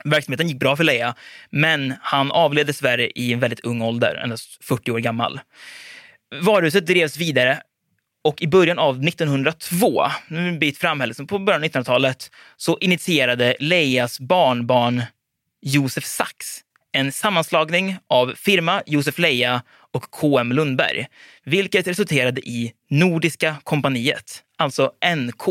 Verksamheten 0.04 0.48
gick 0.48 0.60
bra 0.60 0.76
för 0.76 0.84
Leja, 0.84 1.16
men 1.50 1.94
han 2.02 2.32
avled 2.32 2.68
dessvärre 2.68 3.10
i 3.10 3.34
en 3.34 3.40
väldigt 3.40 3.60
ung 3.60 3.82
ålder, 3.82 4.16
endast 4.24 4.66
40 4.66 4.92
år 4.92 5.00
gammal. 5.00 5.40
Varuhuset 6.42 6.88
drevs 6.88 7.18
vidare 7.18 7.62
och 8.26 8.42
i 8.42 8.48
början 8.48 8.80
av 8.80 9.04
1902, 9.04 10.08
nu 10.28 10.48
en 10.48 10.60
bit 10.60 10.78
fram 10.78 11.00
liksom 11.00 11.28
på 11.28 11.40
början 11.40 11.64
av 11.64 11.70
1900-talet, 11.70 12.32
så 12.58 12.78
initierade 12.82 13.56
Lejas 13.60 14.20
barnbarn 14.20 15.04
Josef 15.62 16.06
Sachs 16.06 16.66
en 16.96 17.12
sammanslagning 17.12 17.98
av 18.08 18.34
firma 18.36 18.82
Josef 18.86 19.18
Leja 19.18 19.62
och 19.92 20.04
KM 20.12 20.52
Lundberg, 20.52 21.08
vilket 21.44 21.88
resulterade 21.88 22.42
i 22.42 22.74
Nordiska 22.90 23.56
kompaniet, 23.64 24.44
alltså 24.58 24.92
NK. 25.16 25.44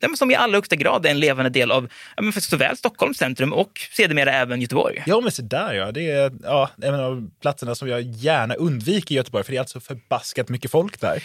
Det 0.00 0.16
som 0.16 0.30
i 0.30 0.34
allra 0.34 0.56
högsta 0.56 0.76
grad 0.76 1.06
är 1.06 1.10
en 1.10 1.20
levande 1.20 1.50
del 1.50 1.70
av 1.70 1.88
ja, 2.16 2.32
såväl 2.32 2.76
Stockholms 2.76 3.18
centrum 3.18 3.52
och 3.52 3.80
sedermera 3.90 4.32
även 4.32 4.60
Göteborg. 4.60 5.02
Ja, 5.06 5.20
men 5.20 5.32
så 5.32 5.42
där 5.42 5.74
ja. 5.74 5.92
Det 5.92 6.10
är 6.10 6.32
ja, 6.42 6.70
en 6.82 6.94
av 6.94 7.30
platserna 7.40 7.74
som 7.74 7.88
jag 7.88 8.02
gärna 8.02 8.54
undviker 8.54 9.14
i 9.14 9.16
Göteborg, 9.16 9.44
för 9.44 9.52
det 9.52 9.56
är 9.56 9.60
alltså 9.60 9.80
förbaskat 9.80 10.48
mycket 10.48 10.70
folk 10.70 11.00
där. 11.00 11.22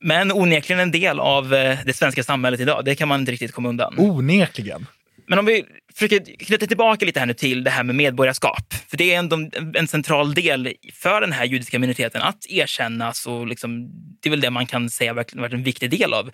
Men 0.00 0.32
onekligen 0.32 0.80
en 0.80 0.90
del 0.90 1.20
av 1.20 1.54
eh, 1.54 1.78
det 1.84 1.92
svenska 1.92 2.22
samhället 2.22 2.60
idag. 2.60 2.84
Det 2.84 2.94
kan 2.94 3.08
man 3.08 3.20
inte 3.20 3.32
riktigt 3.32 3.52
komma 3.52 3.68
undan. 3.68 3.94
Onekligen. 3.98 4.86
Men 5.26 5.38
om 5.38 5.46
vi 5.46 5.64
försöker 5.94 6.44
knyta 6.44 6.66
tillbaka 6.66 7.06
lite 7.06 7.20
här 7.20 7.26
nu 7.26 7.34
till 7.34 7.64
det 7.64 7.70
här 7.70 7.82
med 7.82 7.94
medborgarskap. 7.94 8.74
För 8.88 8.96
det 8.96 9.14
är 9.14 9.18
ändå 9.18 9.50
en 9.74 9.88
central 9.88 10.34
del 10.34 10.74
för 10.94 11.20
den 11.20 11.32
här 11.32 11.44
judiska 11.44 11.78
minoriteten 11.78 12.22
att 12.22 12.46
erkännas. 12.48 13.26
Och 13.26 13.46
liksom, 13.46 13.90
det 14.20 14.28
är 14.28 14.30
väl 14.30 14.40
det 14.40 14.50
man 14.50 14.66
kan 14.66 14.90
säga 14.90 15.14
verkligen 15.14 15.42
varit 15.42 15.52
en 15.52 15.62
viktig 15.62 15.90
del 15.90 16.14
av 16.14 16.30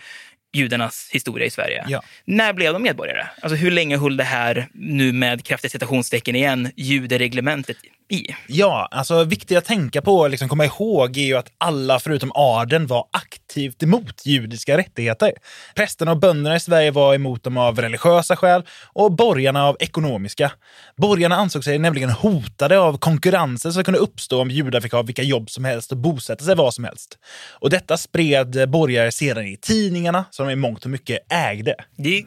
judarnas 0.53 1.09
historia 1.13 1.47
i 1.47 1.51
Sverige. 1.51 1.85
Ja. 1.89 2.03
När 2.25 2.53
blev 2.53 2.73
de 2.73 2.83
medborgare? 2.83 3.27
Alltså 3.43 3.57
hur 3.57 3.71
länge 3.71 3.97
höll 3.97 4.17
det 4.17 4.25
här, 4.25 4.69
nu 4.75 5.13
med 5.13 5.45
kraftiga 5.45 5.71
citationstecken 5.71 6.37
igen, 6.37 6.71
judereglementet 6.77 7.77
i? 8.09 8.27
Ja, 8.47 8.89
alltså 8.91 9.25
viktigt 9.25 9.59
att 9.59 9.65
tänka 9.65 10.03
på 10.03 10.17
och 10.17 10.31
liksom 10.31 10.49
komma 10.49 10.65
ihåg 10.65 11.17
är 11.17 11.23
ju 11.23 11.37
att 11.37 11.53
alla 11.59 11.99
förutom 11.99 12.33
adeln 12.35 12.87
var 12.87 13.07
aktivt 13.11 13.83
emot 13.83 14.27
judiska 14.27 14.79
rättigheter. 14.79 15.33
Prästerna 15.75 16.11
och 16.11 16.19
bönderna 16.19 16.57
i 16.57 16.61
Sverige 16.61 16.91
var 16.91 17.15
emot 17.15 17.45
dem 17.45 17.57
av 17.57 17.81
religiösa 17.81 18.37
skäl 18.37 18.63
och 18.93 19.13
borgarna 19.13 19.65
av 19.65 19.77
ekonomiska. 19.81 20.53
Borgarna 20.97 21.37
ansåg 21.37 21.65
sig 21.65 21.79
nämligen 21.79 22.11
hotade 22.11 22.79
av 22.79 22.99
konkurrensen 22.99 23.73
som 23.73 23.85
kunde 23.85 24.01
uppstå 24.01 24.41
om 24.41 24.51
judar 24.51 24.81
fick 24.81 24.93
ha 24.93 25.03
vilka 25.03 25.23
jobb 25.23 25.51
som 25.51 25.65
helst 25.65 25.93
och 25.93 25.99
bosätta 25.99 26.45
sig 26.45 26.55
var 26.55 26.71
som 26.71 26.85
helst. 26.85 27.19
Och 27.61 27.71
detta 27.71 27.97
spred 27.97 28.69
borgare 28.69 29.13
sedan 29.13 29.47
i 29.47 29.57
tidningarna 29.57 30.25
som 30.37 30.47
de 30.47 30.53
i 30.53 30.57
mångt 30.57 30.85
och 30.85 30.91
mycket 30.91 31.33
ägde. 31.33 31.75
Det 31.97 32.19
är 32.19 32.25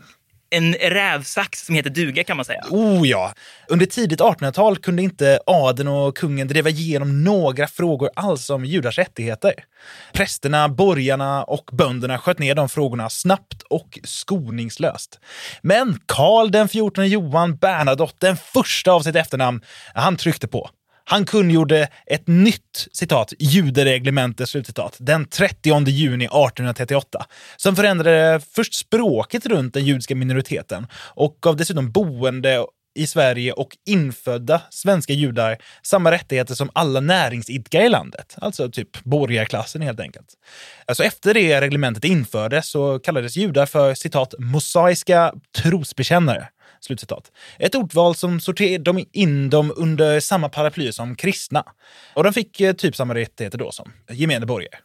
en 0.50 0.74
rävsax 0.74 1.66
som 1.66 1.76
heter 1.76 1.90
duga 1.90 2.24
kan 2.24 2.38
man 2.38 2.46
säga. 2.46 2.64
Oh 2.70 3.08
ja! 3.08 3.34
Under 3.68 3.86
tidigt 3.86 4.20
1800-tal 4.20 4.78
kunde 4.78 5.02
inte 5.02 5.40
adeln 5.46 5.90
och 5.90 6.18
kungen 6.18 6.48
driva 6.48 6.70
igenom 6.70 7.24
några 7.24 7.68
frågor 7.68 8.10
alls 8.16 8.50
om 8.50 8.66
judars 8.66 8.98
rättigheter. 8.98 9.54
Prästerna, 10.14 10.70
borgarna 10.70 11.44
och 11.44 11.70
bönderna 11.72 12.18
sköt 12.18 12.40
ner 12.40 12.56
de 12.56 12.70
frågorna 12.70 13.10
snabbt 13.10 13.62
och 13.70 14.00
skoningslöst. 14.04 15.20
Men 15.62 16.00
Karl 16.06 16.52
den 16.52 16.68
14 16.68 17.10
Johan 17.10 17.56
Bernadotte, 17.56 18.28
den 18.28 18.38
första 18.38 18.92
av 18.92 19.02
sitt 19.02 19.16
efternamn, 19.16 19.62
han 19.94 20.18
tryckte 20.18 20.48
på. 20.48 20.70
Han 21.12 21.26
kungjorde 21.26 21.88
ett 22.06 22.28
nytt 22.28 22.88
citat, 22.92 23.34
judereglemente, 23.40 24.48
slutcitat, 24.48 24.98
den 25.00 25.26
30 25.26 25.90
juni 25.90 26.26
1838 26.26 27.26
som 27.58 27.76
förändrade 27.76 28.42
först 28.52 28.74
språket 28.74 29.46
runt 29.46 29.74
den 29.74 29.86
judiska 29.86 30.16
minoriteten 30.16 30.88
och 30.94 31.38
gav 31.42 31.56
dessutom 31.56 31.92
boende 31.92 32.66
i 32.96 33.08
Sverige 33.08 33.52
och 33.52 33.78
infödda 33.86 34.62
svenska 34.70 35.14
judar 35.14 35.58
samma 35.84 36.12
rättigheter 36.12 36.56
som 36.56 36.70
alla 36.74 37.00
näringsidkare 37.00 37.86
i 37.86 37.90
landet. 37.90 38.36
Alltså 38.42 38.72
typ 38.72 39.04
borgarklassen 39.04 39.82
helt 39.82 40.00
enkelt. 40.00 40.28
Alltså 40.86 41.04
efter 41.04 41.34
det 41.34 41.62
reglementet 41.62 42.04
infördes 42.04 42.70
så 42.70 43.00
kallades 43.00 43.38
judar 43.38 43.66
för 43.66 43.94
citat 43.94 44.34
mosaiska 44.40 45.34
trosbekännare. 45.58 46.50
Slutcitat. 46.80 47.32
Ett 47.60 47.76
ordval 47.76 48.16
som 48.16 48.40
sorterade 48.40 49.06
in 49.12 49.50
dem 49.50 49.74
under 49.76 50.20
samma 50.20 50.50
paraply 50.50 50.92
som 50.92 51.16
kristna. 51.16 51.64
Och 52.14 52.24
de 52.24 52.34
fick 52.34 52.62
eh, 52.62 52.74
typ 52.74 52.96
samma 52.96 53.16
rättigheter 53.16 53.58
då 53.58 53.72
som 53.72 53.92
gemene 54.10 54.46
borgare. 54.46 54.78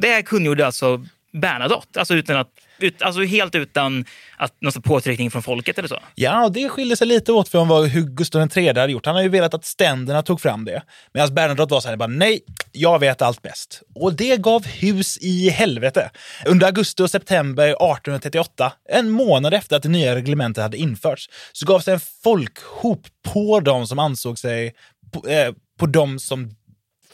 Det 0.00 0.08
här 0.08 0.22
kungjorde 0.22 0.66
alltså 0.66 1.04
Bernadotte, 1.32 1.98
alltså, 1.98 2.14
utan 2.14 2.36
att, 2.36 2.50
ut, 2.78 3.02
alltså 3.02 3.22
helt 3.22 3.54
utan 3.54 4.04
att 4.36 4.54
någon 4.60 4.72
sorts 4.72 4.88
påtryckning 4.88 5.30
från 5.30 5.42
folket 5.42 5.78
eller 5.78 5.88
så? 5.88 5.98
Ja, 6.14 6.44
och 6.44 6.52
det 6.52 6.68
skiljer 6.68 6.96
sig 6.96 7.06
lite 7.06 7.32
åt 7.32 7.48
från 7.48 7.68
vad 7.68 7.88
hur 7.88 8.02
Gustav 8.02 8.48
III 8.56 8.66
hade 8.66 8.92
gjort. 8.92 9.06
Han 9.06 9.14
har 9.14 9.22
ju 9.22 9.28
velat 9.28 9.54
att 9.54 9.64
ständerna 9.64 10.22
tog 10.22 10.40
fram 10.40 10.64
det. 10.64 10.82
Medan 11.14 11.34
Bernadotte 11.34 11.74
var 11.74 11.80
så 11.80 11.88
här, 11.88 11.96
bara 11.96 12.06
nej, 12.06 12.40
jag 12.72 12.98
vet 12.98 13.22
allt 13.22 13.42
bäst. 13.42 13.82
Och 13.94 14.14
det 14.14 14.36
gav 14.36 14.66
hus 14.66 15.18
i 15.18 15.48
helvete. 15.48 16.10
Under 16.46 16.66
augusti 16.66 17.02
och 17.02 17.10
september 17.10 17.68
1838, 17.68 18.72
en 18.88 19.10
månad 19.10 19.54
efter 19.54 19.76
att 19.76 19.82
det 19.82 19.88
nya 19.88 20.14
reglementet 20.14 20.62
hade 20.62 20.76
införts, 20.76 21.30
så 21.52 21.66
gavs 21.66 21.84
det 21.84 21.92
en 21.92 22.00
folkhop 22.22 23.06
på 23.34 23.60
dem 23.60 23.86
som 23.86 23.98
ansåg 23.98 24.38
sig, 24.38 24.74
på, 25.12 25.28
eh, 25.28 25.52
på 25.78 25.86
de 25.86 26.18
som 26.18 26.50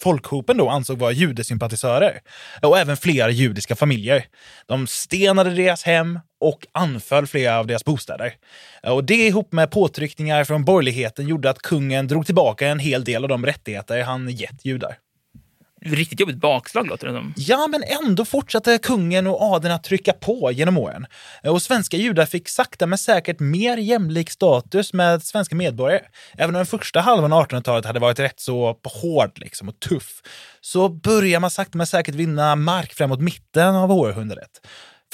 folkhopen 0.00 0.56
då 0.56 0.68
ansåg 0.68 0.98
vara 0.98 1.12
judesympatisörer 1.12 2.20
och 2.62 2.78
även 2.78 2.96
flera 2.96 3.30
judiska 3.30 3.76
familjer. 3.76 4.24
De 4.66 4.86
stenade 4.86 5.50
deras 5.50 5.82
hem 5.82 6.20
och 6.40 6.66
anföll 6.72 7.26
flera 7.26 7.58
av 7.58 7.66
deras 7.66 7.84
bostäder. 7.84 8.34
Och 8.82 9.04
det 9.04 9.26
ihop 9.26 9.52
med 9.52 9.70
påtryckningar 9.70 10.44
från 10.44 10.64
borgerligheten 10.64 11.28
gjorde 11.28 11.50
att 11.50 11.58
kungen 11.58 12.08
drog 12.08 12.26
tillbaka 12.26 12.68
en 12.68 12.78
hel 12.78 13.04
del 13.04 13.22
av 13.22 13.28
de 13.28 13.46
rättigheter 13.46 14.02
han 14.02 14.28
gett 14.28 14.64
judar. 14.64 14.98
Riktigt 15.84 16.20
jobbigt 16.20 16.36
bakslag 16.36 16.86
låter 16.86 17.06
det 17.06 17.12
som. 17.12 17.34
Ja, 17.36 17.66
men 17.66 17.82
ändå 17.82 18.24
fortsatte 18.24 18.78
kungen 18.78 19.26
och 19.26 19.42
adeln 19.42 19.74
att 19.74 19.84
trycka 19.84 20.12
på 20.12 20.52
genom 20.52 20.78
åren. 20.78 21.06
Och 21.42 21.62
svenska 21.62 21.96
judar 21.96 22.26
fick 22.26 22.48
sakta 22.48 22.86
men 22.86 22.98
säkert 22.98 23.40
mer 23.40 23.76
jämlik 23.76 24.30
status 24.30 24.92
med 24.92 25.22
svenska 25.22 25.56
medborgare. 25.56 26.00
Även 26.34 26.54
om 26.54 26.58
den 26.58 26.66
första 26.66 27.00
halvan 27.00 27.32
av 27.32 27.46
1800-talet 27.46 27.84
hade 27.84 28.00
varit 28.00 28.18
rätt 28.18 28.40
så 28.40 28.78
hård 28.84 29.32
liksom, 29.34 29.68
och 29.68 29.80
tuff, 29.80 30.22
så 30.60 30.88
börjar 30.88 31.40
man 31.40 31.50
sakta 31.50 31.78
men 31.78 31.86
säkert 31.86 32.14
vinna 32.14 32.56
mark 32.56 32.94
framåt 32.94 33.20
mitten 33.20 33.74
av 33.74 33.92
århundradet. 33.92 34.60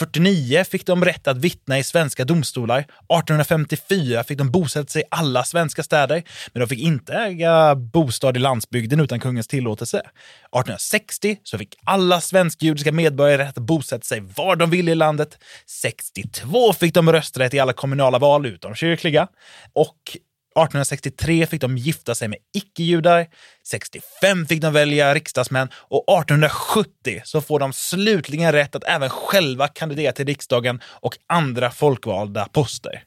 49 0.01 0.65
fick 0.65 0.87
de 0.87 1.05
rätt 1.05 1.29
att 1.29 1.39
vittna 1.39 1.79
i 1.79 1.85
svenska 1.85 2.25
domstolar. 2.25 2.79
1854 2.79 4.25
fick 4.25 4.39
de 4.39 4.51
bosätta 4.51 4.87
sig 4.87 5.03
i 5.03 5.05
alla 5.11 5.45
svenska 5.45 5.83
städer, 5.83 6.23
men 6.53 6.61
de 6.61 6.67
fick 6.67 6.79
inte 6.79 7.13
äga 7.15 7.75
bostad 7.75 8.37
i 8.37 8.41
landsbygden 8.41 9.01
utan 9.01 9.21
kungens 9.21 9.49
tillåtelse. 9.49 9.99
1860 9.99 11.37
så 11.43 11.59
fick 11.59 11.75
alla 11.85 12.21
svensk-judiska 12.21 12.93
medborgare 12.93 13.43
rätt 13.43 13.59
att 13.59 13.65
bosätta 13.65 14.05
sig 14.05 14.21
var 14.21 14.57
de 14.57 14.71
ville 14.71 14.91
i 14.91 14.95
landet. 14.95 15.39
62 15.83 16.73
fick 16.73 16.95
de 16.95 17.13
rösträtt 17.13 17.55
i 17.55 17.59
alla 17.59 17.73
kommunala 17.73 18.19
val 18.19 18.47
utom 18.47 18.75
kyrkliga. 18.75 19.29
Och 19.73 20.17
1863 20.51 21.47
fick 21.47 21.61
de 21.61 21.79
gifta 21.79 22.15
sig 22.15 22.29
med 22.29 22.39
icke-judar, 22.55 23.27
65 23.67 24.47
fick 24.47 24.61
de 24.61 24.73
välja 24.73 25.15
riksdagsmän 25.15 25.69
och 25.75 26.05
1870 26.23 27.21
så 27.25 27.41
får 27.41 27.59
de 27.59 27.73
slutligen 27.73 28.53
rätt 28.53 28.75
att 28.75 28.85
även 28.85 29.11
själva 29.11 29.69
kandidera 29.69 30.13
till 30.13 30.27
riksdagen 30.27 30.81
och 30.85 31.17
andra 31.27 31.71
folkvalda 31.71 32.49
poster. 32.53 33.05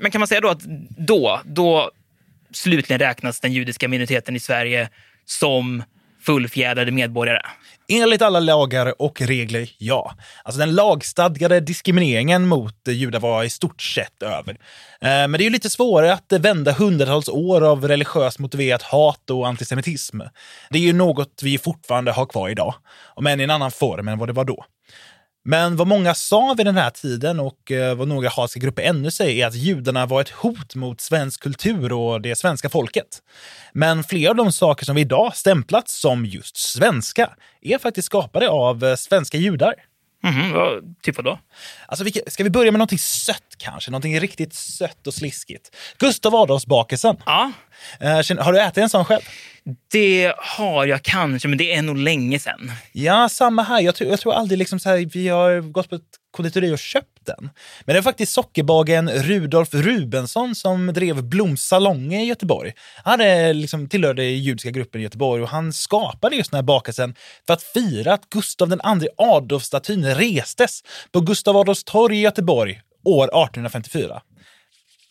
Men 0.00 0.10
kan 0.10 0.18
man 0.18 0.28
säga 0.28 0.40
då 0.40 0.48
att 0.48 0.62
då, 0.98 1.40
då 1.44 1.90
slutligen 2.52 2.98
räknas 2.98 3.40
den 3.40 3.52
judiska 3.52 3.88
minoriteten 3.88 4.36
i 4.36 4.40
Sverige 4.40 4.88
som 5.24 5.82
fullfjädrade 6.26 6.92
medborgare? 6.92 7.40
Enligt 7.88 8.22
alla 8.22 8.40
lagar 8.40 9.02
och 9.02 9.20
regler, 9.20 9.70
ja. 9.78 10.14
Alltså 10.44 10.58
den 10.58 10.74
lagstadgade 10.74 11.60
diskrimineringen 11.60 12.46
mot 12.46 12.88
judar 12.88 13.20
var 13.20 13.44
i 13.44 13.50
stort 13.50 13.82
sett 13.82 14.22
över. 14.22 14.52
Eh, 15.00 15.08
men 15.08 15.32
det 15.32 15.42
är 15.42 15.44
ju 15.44 15.50
lite 15.50 15.70
svårare 15.70 16.12
att 16.12 16.32
vända 16.32 16.72
hundratals 16.72 17.28
år 17.28 17.64
av 17.64 17.88
religiöst 17.88 18.38
motiverat 18.38 18.82
hat 18.82 19.30
och 19.30 19.48
antisemitism. 19.48 20.20
Det 20.70 20.78
är 20.78 20.82
ju 20.82 20.92
något 20.92 21.40
vi 21.42 21.58
fortfarande 21.58 22.12
har 22.12 22.26
kvar 22.26 22.48
idag, 22.48 22.74
om 23.14 23.26
än 23.26 23.40
i 23.40 23.44
en 23.44 23.50
annan 23.50 23.70
form 23.70 24.08
än 24.08 24.18
vad 24.18 24.28
det 24.28 24.32
var 24.32 24.44
då. 24.44 24.64
Men 25.48 25.76
vad 25.76 25.86
många 25.86 26.14
sa 26.14 26.54
vid 26.56 26.66
den 26.66 26.76
här 26.76 26.90
tiden 26.90 27.40
och 27.40 27.72
eh, 27.72 27.94
vad 27.94 28.08
några 28.08 28.28
hatiska 28.28 28.60
grupper 28.60 28.82
ännu 28.82 29.10
säger 29.10 29.44
är 29.44 29.48
att 29.48 29.54
judarna 29.54 30.06
var 30.06 30.20
ett 30.20 30.30
hot 30.30 30.74
mot 30.74 31.00
svensk 31.00 31.42
kultur 31.42 31.92
och 31.92 32.20
det 32.20 32.36
svenska 32.38 32.68
folket. 32.68 33.22
Men 33.72 34.04
flera 34.04 34.30
av 34.30 34.36
de 34.36 34.52
saker 34.52 34.84
som 34.84 34.94
vi 34.96 35.00
idag 35.00 35.36
stämplat 35.36 35.88
som 35.88 36.26
just 36.26 36.56
svenska 36.56 37.30
är 37.62 37.78
faktiskt 37.78 38.06
skapade 38.06 38.48
av 38.48 38.84
eh, 38.84 38.94
svenska 38.94 39.38
judar. 39.38 39.74
Mhm, 40.22 40.52
vad, 40.52 40.94
typ 41.02 41.16
vadå? 41.16 41.38
Alltså, 41.86 42.04
ska 42.26 42.44
vi 42.44 42.50
börja 42.50 42.72
med 42.72 42.78
någonting 42.78 42.98
sött 42.98 43.54
kanske? 43.58 43.90
Någonting 43.90 44.20
riktigt 44.20 44.54
sött 44.54 45.06
och 45.06 45.14
sliskigt. 45.14 45.76
Gustav 45.98 46.34
Adolfsbakelsen. 46.34 47.16
Ja, 47.26 47.52
Eh, 48.00 48.38
har 48.38 48.52
du 48.52 48.60
ätit 48.60 48.78
en 48.78 48.90
sån 48.90 49.04
själv? 49.04 49.22
det 49.92 50.34
har 50.38 50.86
jag 50.86 51.02
kanske, 51.02 51.48
men 51.48 51.58
det 51.58 51.72
är 51.74 51.82
nog 51.82 51.96
länge 51.98 52.38
sedan. 52.38 52.72
Ja, 52.92 53.28
samma 53.28 53.62
här. 53.62 53.80
Jag 53.80 53.94
tror, 53.94 54.10
jag 54.10 54.20
tror 54.20 54.34
aldrig 54.34 54.58
liksom 54.58 54.78
så 54.80 54.88
här, 54.88 54.96
vi 55.12 55.28
har 55.28 55.60
gått 55.60 55.88
på 55.90 55.94
ett 55.94 56.02
konditori 56.36 56.74
och 56.74 56.78
köpt 56.78 57.26
den. 57.26 57.50
Men 57.84 57.94
det 57.94 58.00
var 58.00 58.02
faktiskt 58.02 58.32
sockerbagaren 58.32 59.10
Rudolf 59.10 59.74
Rubensson 59.74 60.54
som 60.54 60.86
drev 60.86 61.24
Bloms 61.24 61.62
salong 61.62 62.14
i 62.14 62.24
Göteborg. 62.24 62.72
Han 63.04 63.20
hade 63.20 63.52
liksom 63.52 63.88
tillhörde 63.88 64.24
judiska 64.24 64.70
gruppen 64.70 65.00
i 65.00 65.04
Göteborg 65.04 65.42
och 65.42 65.48
han 65.48 65.72
skapade 65.72 66.36
just 66.36 66.50
den 66.50 66.58
här 66.58 66.62
bakelsen 66.62 67.14
för 67.46 67.54
att 67.54 67.62
fira 67.62 68.14
att 68.14 68.30
Gustav 68.30 68.72
II 68.72 69.08
Adolf-statyn 69.16 70.14
restes 70.14 70.82
på 71.12 71.20
Gustav 71.20 71.56
Adolfs 71.56 71.84
torg 71.84 72.16
i 72.16 72.20
Göteborg 72.20 72.80
år 73.04 73.24
1854. 73.24 74.22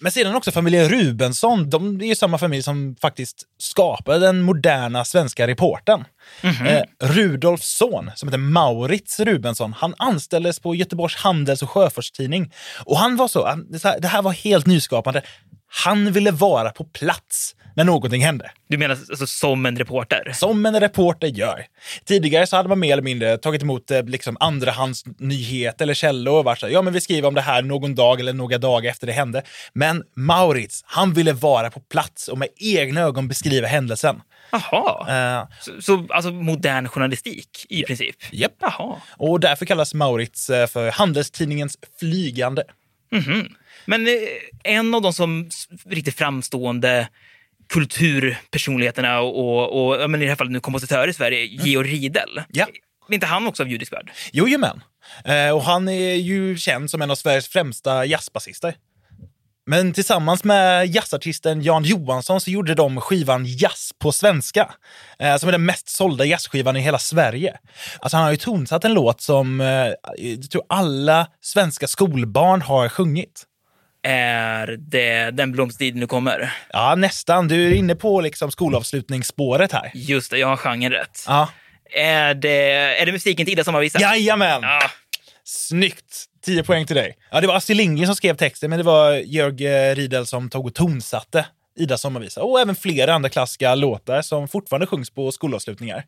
Men 0.05 0.11
sedan 0.11 0.35
också 0.35 0.51
familjen 0.51 0.89
Rubensson, 0.89 1.69
de 1.69 2.01
är 2.01 2.05
ju 2.05 2.15
samma 2.15 2.37
familj 2.37 2.63
som 2.63 2.95
faktiskt 3.01 3.43
skapade 3.57 4.19
den 4.19 4.41
moderna 4.41 5.05
svenska 5.05 5.47
reportern. 5.47 6.05
Eh, 6.43 6.83
Rudolfs 6.99 7.77
son, 7.77 8.11
som 8.15 8.29
heter 8.29 8.37
Maurits 8.37 9.19
Rubensson, 9.19 9.73
han 9.73 9.93
anställdes 9.97 10.59
på 10.59 10.75
Göteborgs 10.75 11.15
Handels 11.15 11.63
och 11.63 11.69
Sjöfartstidning. 11.69 12.53
Och 12.85 12.97
han 12.97 13.15
var 13.15 13.27
så, 13.27 13.47
han, 13.47 13.71
det 13.99 14.07
här 14.07 14.21
var 14.21 14.31
helt 14.31 14.65
nyskapande. 14.65 15.21
Han 15.83 16.11
ville 16.11 16.31
vara 16.31 16.69
på 16.71 16.83
plats 16.83 17.55
när 17.75 17.83
någonting 17.83 18.21
hände. 18.25 18.51
Du 18.67 18.77
menar 18.77 18.95
alltså 19.09 19.27
som 19.27 19.65
en 19.65 19.77
reporter? 19.77 20.31
Som 20.33 20.65
en 20.65 20.79
reporter 20.79 21.27
gör. 21.27 21.65
Tidigare 22.05 22.47
så 22.47 22.55
hade 22.55 22.69
man 22.69 22.79
mer 22.79 22.93
eller 22.93 23.03
mindre 23.03 23.37
tagit 23.37 23.61
emot 23.63 23.91
eh, 23.91 24.03
liksom 24.03 24.37
andrahandsnyheter 24.39 25.85
eller 25.85 25.93
källor 25.93 26.33
och 26.33 26.43
varit 26.45 26.59
så 26.59 26.65
här, 26.65 26.73
ja 26.73 26.81
men 26.81 26.93
vi 26.93 27.01
skriver 27.01 27.27
om 27.27 27.33
det 27.33 27.41
här 27.41 27.61
någon 27.61 27.95
dag 27.95 28.19
eller 28.19 28.33
några 28.33 28.57
dagar 28.57 28.91
efter 28.91 29.07
det 29.07 29.13
hände. 29.13 29.41
Men 29.73 30.03
Maurits, 30.15 30.83
han 30.85 31.13
ville 31.13 31.33
vara 31.33 31.69
på 31.69 31.79
plats 31.79 32.27
och 32.27 32.37
med 32.37 32.47
egna 32.57 33.01
ögon 33.01 33.27
beskriva 33.27 33.67
händelsen. 33.67 34.21
Jaha. 34.51 35.39
Eh, 35.41 35.47
Så, 35.61 35.81
så 35.81 36.07
alltså 36.09 36.31
modern 36.31 36.87
journalistik 36.87 37.65
i 37.69 37.83
princip? 37.83 38.15
Japp. 38.31 38.51
Jaha. 38.61 38.95
och 39.17 39.39
därför 39.39 39.65
kallas 39.65 39.93
Maurits 39.93 40.49
eh, 40.49 40.67
för 40.67 40.91
Handelstidningens 40.91 41.77
flygande. 41.99 42.63
Men 43.85 44.07
eh, 44.07 44.13
en 44.63 44.93
av 44.93 45.01
de 45.01 45.13
som 45.13 45.49
riktigt 45.85 46.17
framstående 46.17 47.07
kulturpersonligheterna 47.69 49.19
och, 49.19 49.39
och, 49.39 50.01
och 50.01 50.09
men 50.09 50.21
i 50.21 50.25
det 50.25 50.29
här 50.29 50.35
fallet 50.35 50.51
nu 50.51 50.59
kompositörer 50.59 51.07
i 51.07 51.13
Sverige, 51.13 51.45
Georg 51.45 51.91
Riedel. 51.91 52.37
Mm. 52.37 52.45
Ja. 52.53 52.67
Är 53.09 53.13
inte 53.13 53.25
han 53.25 53.47
också 53.47 53.63
av 53.63 53.69
judisk 53.69 53.93
värld? 53.93 54.11
Jojomän. 54.33 54.83
Eh, 55.25 55.49
och 55.49 55.63
han 55.63 55.87
är 55.87 56.15
ju 56.15 56.57
känd 56.57 56.91
som 56.91 57.01
en 57.01 57.11
av 57.11 57.15
Sveriges 57.15 57.47
främsta 57.47 58.05
jazzbasister. 58.05 58.75
Men 59.67 59.93
tillsammans 59.93 60.43
med 60.43 60.87
jazzartisten 60.87 61.61
Jan 61.61 61.83
Johansson 61.83 62.41
så 62.41 62.51
gjorde 62.51 62.75
de 62.75 63.01
skivan 63.01 63.45
Jazz 63.45 63.91
på 63.99 64.11
svenska, 64.11 64.73
eh, 65.19 65.37
som 65.37 65.47
är 65.47 65.51
den 65.51 65.65
mest 65.65 65.89
sålda 65.89 66.25
jazzskivan 66.25 66.77
i 66.77 66.79
hela 66.79 66.99
Sverige. 66.99 67.57
Alltså 67.99 68.17
han 68.17 68.23
har 68.23 68.31
ju 68.31 68.37
tonsatt 68.37 68.85
en 68.85 68.93
låt 68.93 69.21
som 69.21 69.59
jag 70.17 70.51
tror 70.51 70.63
alla 70.69 71.27
svenska 71.41 71.87
skolbarn 71.87 72.61
har 72.61 72.89
sjungit. 72.89 73.45
Är 74.07 74.67
det 74.67 75.31
Den 75.31 75.51
blomstid 75.51 75.95
nu 75.95 76.07
kommer? 76.07 76.53
Ja, 76.73 76.95
nästan. 76.95 77.47
Du 77.47 77.67
är 77.67 77.73
inne 77.73 77.95
på 77.95 78.21
liksom 78.21 78.51
skolavslutningsspåret 78.51 79.71
här. 79.71 79.91
Just 79.93 80.31
det, 80.31 80.37
jag 80.37 80.47
har 80.47 80.57
genren 80.57 80.91
rätt. 80.91 81.23
Ja. 81.27 81.49
Är, 81.95 82.33
det, 82.33 82.71
är 83.01 83.05
det 83.05 83.11
musiken 83.11 83.45
till 83.45 83.53
Ida 83.53 83.63
Sommarvisa? 83.63 83.99
Jajamän! 83.99 84.61
Ja. 84.61 84.81
Snyggt! 85.43 86.25
10 86.45 86.63
poäng 86.63 86.85
till 86.85 86.95
dig. 86.95 87.17
Ja, 87.31 87.41
det 87.41 87.47
var 87.47 87.55
Astrid 87.55 87.77
Lindgren 87.77 88.07
som 88.07 88.15
skrev 88.15 88.35
texten, 88.35 88.69
men 88.69 88.79
det 88.79 88.85
var 88.85 89.11
Jörg 89.11 89.67
eh, 89.67 89.95
Riedel 89.95 90.25
som 90.25 90.49
tog 90.49 90.65
och 90.65 90.73
tonsatte 90.73 91.45
Ida 91.77 91.97
sommarvisa. 91.97 92.43
Och 92.43 92.59
även 92.59 92.75
flera 92.75 93.13
andra 93.13 93.29
klassiska 93.29 93.75
låtar 93.75 94.21
som 94.21 94.47
fortfarande 94.47 94.87
sjungs 94.87 95.09
på 95.09 95.31
skolavslutningar. 95.31 96.05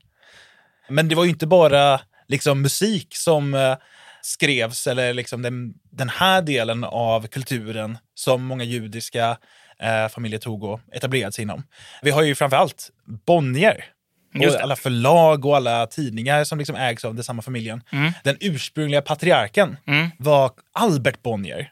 Men 0.90 1.08
det 1.08 1.16
var 1.16 1.24
ju 1.24 1.30
inte 1.30 1.48
bara 1.48 2.00
liksom, 2.28 2.62
musik 2.62 3.16
som 3.16 3.54
eh, 3.54 3.76
skrevs, 4.22 4.88
eller 4.88 5.14
liksom 5.14 5.42
den, 5.42 5.74
den 5.92 6.10
här 6.10 6.42
delen 6.42 6.84
av 6.84 7.28
kulturen 7.28 7.98
som 8.16 8.44
många 8.44 8.64
judiska 8.64 9.38
eh, 9.80 10.08
familjer 10.10 10.40
tog 10.40 10.64
och 10.64 10.80
etablerade 10.92 11.32
sig 11.32 11.42
inom. 11.44 11.64
Vi 12.02 12.12
har 12.12 12.22
ju 12.24 12.36
framförallt 12.36 12.90
Bonnier. 13.26 13.86
Just 14.34 14.48
Och 14.48 14.52
det. 14.58 14.64
alla 14.64 14.76
förlag 14.76 15.46
och 15.46 15.56
alla 15.56 15.88
tidningar 15.88 16.44
som 16.44 16.58
liksom 16.58 16.76
ägs 16.76 17.06
av 17.06 17.16
den 17.16 17.24
samma 17.24 17.42
familjen. 17.42 17.82
Den 18.24 18.38
ursprungliga 18.40 19.02
patriarken 19.02 19.78
var 20.18 20.52
Albert 20.74 21.22
Bonnier. 21.24 21.72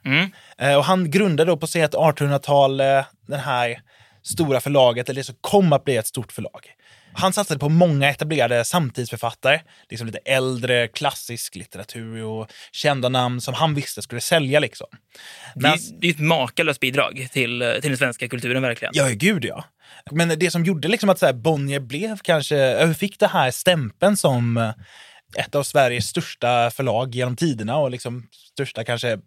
Eh, 0.58 0.76
och 0.76 0.84
han 0.86 1.12
grundade 1.12 1.52
då 1.52 1.58
på 1.58 1.68
sent 1.68 1.94
1800-tal 1.94 2.80
eh, 2.82 3.06
den 3.28 3.40
här 3.40 3.80
stora 4.24 4.60
förlaget, 4.60 5.10
eller 5.10 5.20
det 5.20 5.24
som 5.24 5.36
kom 5.42 5.74
att 5.74 5.84
bli 5.84 5.98
ett 5.98 6.08
stort 6.08 6.32
förlag. 6.32 6.68
Han 7.18 7.34
satsade 7.34 7.60
på 7.60 7.70
många 7.70 8.10
etablerade 8.10 8.66
samtidsförfattare, 8.66 9.62
liksom 9.90 10.08
lite 10.08 10.20
äldre 10.26 10.88
klassisk 10.88 11.56
litteratur 11.56 12.24
och 12.24 12.52
kända 12.72 13.10
namn 13.10 13.42
som 13.42 13.54
han 13.54 13.76
visste 13.76 14.02
skulle 14.02 14.22
sälja. 14.22 14.60
Liksom. 14.60 14.88
Det 15.56 15.68
är, 15.68 15.72
Men- 15.72 16.00
det 16.00 16.08
är 16.08 16.12
ett 16.12 16.20
makalöst 16.20 16.80
bidrag 16.80 17.28
till, 17.32 17.78
till 17.82 17.90
den 17.90 17.98
svenska 17.98 18.28
kulturen 18.28 18.62
verkligen. 18.62 18.92
Ja, 18.98 19.08
gud 19.12 19.46
ja. 19.46 19.64
Men 20.12 20.40
det 20.40 20.52
som 20.52 20.64
gjorde 20.66 20.88
liksom 20.88 21.10
att 21.10 21.20
så 21.20 21.26
här, 21.26 21.34
Bonnier 21.34 21.80
blev 21.80 22.18
kanske, 22.18 22.58
äh, 22.58 22.94
fick 22.94 23.20
det 23.20 23.28
här 23.28 23.52
stämpeln 23.52 24.18
som 24.18 24.58
eh, 24.58 24.70
ett 25.38 25.56
av 25.56 25.64
Sveriges 25.64 26.08
största 26.08 26.72
förlag 26.72 27.16
genom 27.16 27.36
tiderna 27.36 27.78
och 27.78 27.92
liksom 27.92 28.28
största 28.54 28.84
kanske 28.84 29.20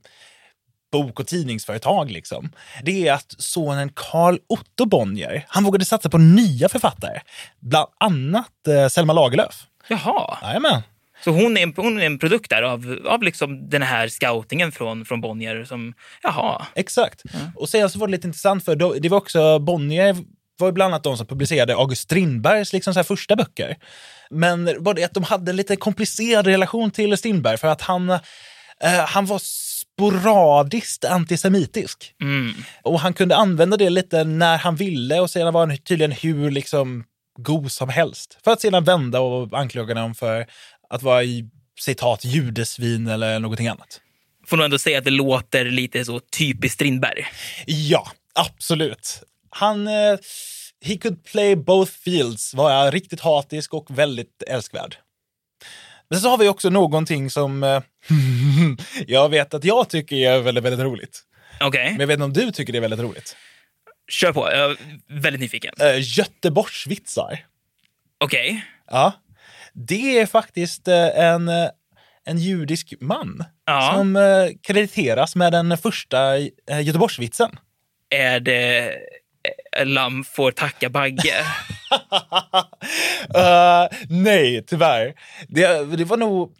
bok 0.92 1.20
och 1.20 1.26
tidningsföretag. 1.26 2.10
Liksom. 2.10 2.50
Det 2.82 3.08
är 3.08 3.12
att 3.12 3.34
sonen 3.38 3.90
Carl 3.94 4.38
Otto 4.46 4.86
Bonnier, 4.86 5.44
han 5.48 5.64
vågade 5.64 5.84
satsa 5.84 6.08
på 6.08 6.18
nya 6.18 6.68
författare. 6.68 7.20
Bland 7.60 7.88
annat 8.00 8.66
eh, 8.68 8.88
Selma 8.88 9.12
Lagerlöf. 9.12 9.66
Jaha, 9.88 10.38
Jajamän. 10.42 10.82
så 11.24 11.30
hon 11.30 11.56
är 11.56 11.62
en, 11.62 11.72
hon 11.76 12.00
är 12.00 12.06
en 12.06 12.18
produkt 12.18 12.50
där 12.50 12.62
av, 12.62 12.98
av 13.06 13.22
liksom 13.22 13.68
den 13.68 13.82
här 13.82 14.08
scoutingen 14.08 14.72
från, 14.72 15.04
från 15.04 15.20
Bonnier 15.20 15.64
som, 15.64 15.94
jaha. 16.22 16.66
Exakt. 16.74 17.22
Och 17.56 17.68
sen 17.68 17.90
så 17.90 17.98
var 17.98 18.06
det 18.06 18.10
lite 18.10 18.26
intressant 18.26 18.64
för 18.64 18.76
då, 18.76 18.94
det 18.94 19.08
var 19.08 19.18
också 19.18 19.58
Bonnier 19.58 20.16
var 20.58 20.72
bland 20.72 20.94
annat 20.94 21.04
de 21.04 21.16
som 21.16 21.26
publicerade 21.26 21.76
August 21.76 22.02
Strindbergs 22.02 22.72
liksom 22.72 22.94
så 22.94 23.04
första 23.04 23.36
böcker. 23.36 23.76
Men 24.30 24.84
var 24.84 24.94
det 24.94 25.04
att 25.04 25.14
de 25.14 25.22
hade 25.22 25.50
en 25.50 25.56
lite 25.56 25.76
komplicerad 25.76 26.46
relation 26.46 26.90
till 26.90 27.18
Strindberg 27.18 27.58
för 27.58 27.68
att 27.68 27.82
han, 27.82 28.10
eh, 28.10 28.20
han 29.06 29.26
var 29.26 29.38
sporadiskt 29.98 31.04
antisemitisk. 31.04 32.14
Och 32.82 33.00
han 33.00 33.14
kunde 33.14 33.36
använda 33.36 33.76
det 33.76 33.90
lite 33.90 34.24
när 34.24 34.58
han 34.58 34.76
ville 34.76 35.20
och 35.20 35.30
sedan 35.30 35.54
var 35.54 35.66
han 35.66 35.78
tydligen 35.78 36.12
hur 36.12 36.50
liksom 36.50 37.04
god 37.38 37.72
som 37.72 37.88
helst. 37.88 38.38
För 38.44 38.50
att 38.50 38.60
sedan 38.60 38.84
vända 38.84 39.20
och 39.20 39.58
anklaga 39.58 39.94
dem 39.94 40.14
för 40.14 40.46
att 40.90 41.02
vara 41.02 41.24
i 41.24 41.48
citat 41.80 42.24
judesvin 42.24 43.08
eller 43.08 43.38
någonting 43.38 43.68
annat. 43.68 44.00
Får 44.46 44.56
nog 44.56 44.64
ändå 44.64 44.78
säga 44.78 44.98
att 44.98 45.04
det 45.04 45.10
låter 45.10 45.64
lite 45.64 46.04
så 46.04 46.20
typiskt 46.20 46.74
Strindberg. 46.74 47.26
Ja, 47.66 48.06
absolut. 48.34 49.22
Han... 49.50 49.88
Eh, 49.88 50.18
he 50.80 50.96
could 50.96 51.24
play 51.24 51.56
both 51.56 51.92
fields, 51.92 52.54
var 52.54 52.90
riktigt 52.90 53.20
hatisk 53.20 53.74
och 53.74 53.98
väldigt 53.98 54.42
älskvärd. 54.46 54.96
Men 56.10 56.20
så 56.20 56.28
har 56.28 56.38
vi 56.38 56.48
också 56.48 56.70
någonting 56.70 57.30
som 57.30 57.62
eh, 57.62 57.82
jag 59.06 59.28
vet 59.28 59.54
att 59.54 59.64
jag 59.64 59.88
tycker 59.88 60.16
är 60.16 60.38
väldigt, 60.40 60.64
väldigt 60.64 60.80
roligt. 60.86 61.20
Okej. 61.60 61.90
Men 61.90 62.00
jag 62.00 62.06
vet 62.06 62.14
inte 62.14 62.24
om 62.24 62.32
du 62.32 62.50
tycker 62.52 62.72
det 62.72 62.78
är 62.78 62.80
väldigt 62.80 63.00
roligt. 63.00 63.36
Kör 64.10 64.32
på, 64.32 64.40
jag 64.52 64.70
är 64.70 64.76
väldigt 65.08 65.40
nyfiken. 65.40 65.74
Uh, 65.82 65.94
Göteborgsvitsar. 66.00 67.44
Okej. 68.20 68.64
Ja. 68.90 69.12
Det 69.72 70.18
är 70.18 70.26
faktiskt 70.26 70.88
eh, 70.88 71.18
en, 71.18 71.48
eh, 71.48 71.68
en 72.24 72.38
judisk 72.38 72.94
man 73.00 73.44
Ja. 73.66 73.92
som 73.94 74.16
eh, 74.16 74.46
krediteras 74.62 75.36
med 75.36 75.52
den 75.52 75.78
första 75.78 76.36
eh, 76.38 76.80
Göteborgsvitsen. 76.82 77.50
Är 78.10 78.40
det 78.40 78.88
eh, 79.78 79.86
Lamm 79.86 80.24
får 80.24 80.50
tacka 80.50 80.88
Bagge? 80.90 81.34
Eh, 83.34 83.88
nej, 84.08 84.64
tyvärr. 84.66 85.14
Det, 85.48 85.96
det 85.96 86.04
var 86.04 86.16
nog... 86.16 86.52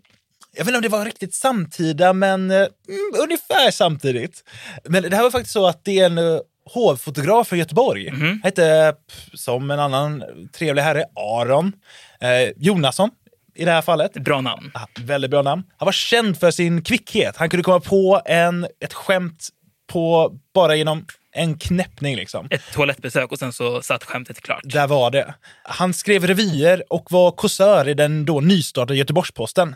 Jag 0.52 0.64
vet 0.64 0.68
inte 0.68 0.76
om 0.76 0.82
det 0.82 0.88
var 0.88 1.04
riktigt 1.04 1.34
samtida, 1.34 2.12
men 2.12 2.50
eh, 2.50 2.56
mm, 2.56 3.22
ungefär 3.22 3.70
samtidigt. 3.70 4.44
Men 4.84 5.02
det 5.02 5.16
här 5.16 5.22
var 5.22 5.30
faktiskt 5.30 5.52
så 5.52 5.66
att 5.66 5.84
det 5.84 5.98
är 5.98 6.06
en 6.06 6.18
uh, 6.18 6.40
hovfotograf 6.64 7.48
från 7.48 7.58
Göteborg. 7.58 8.10
Han 8.10 8.40
hette, 8.44 8.94
som 9.34 9.70
en 9.70 9.80
annan 9.80 10.24
trevlig 10.52 10.82
herre, 10.82 11.04
Aron 11.14 11.72
eh, 12.20 12.52
Jonasson 12.56 13.10
i 13.54 13.64
det 13.64 13.70
här 13.70 13.82
fallet. 13.82 14.12
Bra 14.14 14.40
namn. 14.40 14.70
Ah, 14.74 14.86
väldigt 15.00 15.30
bra 15.30 15.42
namn. 15.42 15.62
Han 15.76 15.86
var 15.86 15.92
känd 15.92 16.38
för 16.38 16.50
sin 16.50 16.82
kvickhet. 16.82 17.36
Han 17.36 17.50
kunde 17.50 17.64
komma 17.64 17.80
på 17.80 18.22
en, 18.24 18.66
ett 18.80 18.94
skämt 18.94 19.48
på 19.92 20.32
bara 20.54 20.76
genom 20.76 21.06
en 21.38 21.58
knäppning. 21.58 22.16
Liksom. 22.16 22.48
Ett 22.50 22.62
toalettbesök 22.72 23.32
och 23.32 23.38
sen 23.38 23.52
så 23.52 23.82
satt 23.82 24.04
skämtet 24.04 24.40
klart. 24.40 24.60
Där 24.64 24.86
var 24.86 25.10
det. 25.10 25.34
Han 25.62 25.94
skrev 25.94 26.26
revyer 26.26 26.82
och 26.90 27.12
var 27.12 27.30
kåsör 27.30 27.88
i 27.88 27.94
den 27.94 28.24
då 28.24 28.40
nystartade 28.40 28.98
Göteborgs-Posten. 28.98 29.74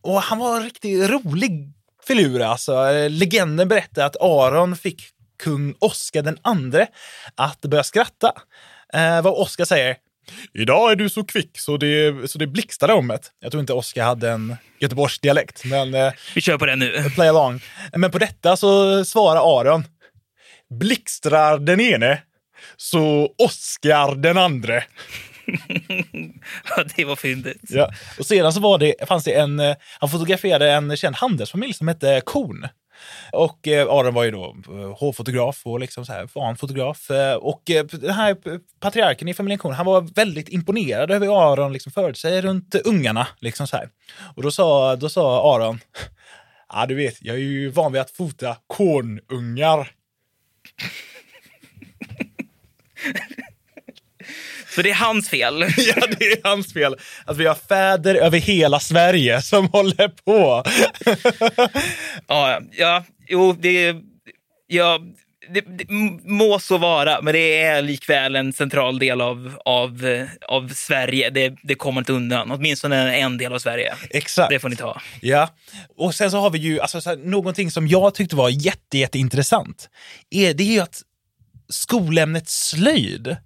Och 0.00 0.22
han 0.22 0.38
var 0.38 0.56
en 0.56 0.62
riktigt 0.62 1.10
rolig 1.10 1.72
filur 2.06 2.40
alltså. 2.42 2.72
Legenden 3.08 3.68
berättar 3.68 4.06
att 4.06 4.16
Aron 4.20 4.76
fick 4.76 5.02
kung 5.42 5.74
Oscar 5.78 6.22
den 6.22 6.38
andre 6.42 6.86
att 7.34 7.60
börja 7.60 7.84
skratta. 7.84 8.32
Eh, 8.94 9.22
vad 9.22 9.32
Oscar 9.32 9.64
säger. 9.64 9.96
Idag 10.54 10.92
är 10.92 10.96
du 10.96 11.08
så 11.08 11.24
kvick 11.24 11.58
så 11.58 11.76
det, 11.76 12.30
så 12.30 12.38
det 12.38 12.46
blixtrade 12.46 12.92
om 12.92 13.08
det. 13.08 13.18
Jag 13.40 13.50
tror 13.50 13.60
inte 13.60 13.72
Oscar 13.72 14.02
hade 14.04 14.30
en 14.30 14.56
Göteborgsdialekt, 14.80 15.64
men 15.64 15.94
eh, 15.94 16.12
Vi 16.34 16.40
kör 16.40 16.58
på 16.58 16.66
det 16.66 16.76
nu. 16.76 17.10
play 17.14 17.28
along. 17.28 17.60
Men 17.96 18.10
på 18.10 18.18
detta 18.18 18.56
så 18.56 19.04
svarar 19.04 19.60
Aron. 19.60 19.84
Blixtrar 20.70 21.58
den 21.58 21.80
ene, 21.80 22.22
så 22.76 23.34
Oscar 23.38 24.14
den 24.14 24.38
andre. 24.38 24.84
Ja, 26.76 26.84
det 26.96 27.04
var 27.04 27.16
fyndigt. 27.16 27.60
Ja. 27.68 27.90
Och 28.18 28.26
sedan 28.26 28.52
så 28.52 28.60
var 28.60 28.78
det, 28.78 28.94
fanns 29.08 29.24
det 29.24 29.34
en, 29.34 29.60
eh, 29.60 29.76
han 30.00 30.08
fotograferade 30.08 30.72
en 30.72 30.96
känd 30.96 31.16
handelsfamilj 31.16 31.72
som 31.72 31.88
hette 31.88 32.22
Korn. 32.24 32.68
Och 33.32 33.68
eh, 33.68 33.88
Aron 33.88 34.14
var 34.14 34.24
ju 34.24 34.30
då 34.30 34.56
eh, 34.68 34.98
hovfotograf 34.98 35.62
och 35.64 35.80
liksom 35.80 36.06
så 36.06 36.12
här, 36.12 36.28
van 36.34 36.56
fotograf. 36.56 37.10
Eh, 37.10 37.34
och 37.34 37.70
eh, 37.70 37.84
den 37.84 38.14
här 38.14 38.36
patriarken 38.80 39.28
i 39.28 39.34
familjen 39.34 39.58
Korn, 39.58 39.74
han 39.74 39.86
var 39.86 40.00
väldigt 40.00 40.48
imponerad 40.48 41.10
över 41.10 41.26
hur 41.26 41.52
Aron 41.52 41.72
liksom 41.72 41.92
förde 41.92 42.14
sig 42.14 42.40
runt 42.40 42.74
ungarna. 42.74 43.26
Liksom 43.38 43.66
så 43.66 43.76
här. 43.76 43.88
Och 44.36 44.42
då 44.42 44.50
sa, 44.50 44.96
då 44.96 45.08
sa 45.08 45.54
Aron, 45.54 45.80
ja 46.72 46.86
du 46.86 46.94
vet, 46.94 47.16
jag 47.20 47.36
är 47.36 47.40
ju 47.40 47.68
van 47.68 47.92
vid 47.92 48.00
att 48.00 48.10
fota 48.10 48.56
kornungar. 48.66 49.90
Så 54.74 54.82
det 54.82 54.90
är 54.90 54.94
hans 54.94 55.28
fel. 55.28 55.62
Ja, 55.76 56.06
det 56.18 56.24
är 56.24 56.48
hans 56.48 56.72
fel. 56.72 56.96
Att 57.24 57.36
vi 57.36 57.46
har 57.46 57.54
fäder 57.54 58.14
över 58.14 58.38
hela 58.38 58.80
Sverige 58.80 59.42
som 59.42 59.68
håller 59.68 60.08
på. 60.08 60.62
Ja, 62.28 62.60
ja 62.72 63.04
jo, 63.28 63.52
det, 63.52 63.96
ja, 64.66 65.00
det, 65.50 65.60
det 65.60 65.84
må 66.24 66.58
så 66.58 66.78
vara, 66.78 67.22
men 67.22 67.34
det 67.34 67.62
är 67.62 67.82
likväl 67.82 68.36
en 68.36 68.52
central 68.52 68.98
del 68.98 69.20
av, 69.20 69.58
av, 69.64 70.26
av 70.48 70.68
Sverige. 70.68 71.30
Det, 71.30 71.56
det 71.62 71.74
kommer 71.74 72.00
inte 72.00 72.12
undan. 72.12 72.50
Åtminstone 72.50 73.16
en 73.16 73.38
del 73.38 73.52
av 73.52 73.58
Sverige. 73.58 73.94
Exakt. 74.10 74.50
Det 74.50 74.58
får 74.58 74.68
ni 74.68 74.76
ta. 74.76 75.00
Ja, 75.20 75.48
och 75.96 76.14
sen 76.14 76.30
så 76.30 76.40
har 76.40 76.50
vi 76.50 76.58
ju 76.58 76.80
alltså, 76.80 77.00
så 77.00 77.10
här, 77.10 77.16
någonting 77.16 77.70
som 77.70 77.88
jag 77.88 78.14
tyckte 78.14 78.36
var 78.36 78.48
jätte, 78.48 78.98
jätteintressant. 78.98 79.88
Är, 80.30 80.54
det 80.54 80.62
är 80.62 80.72
ju 80.72 80.80
att 80.80 81.02
skolämnet 81.68 82.48
slöjd 82.48 83.36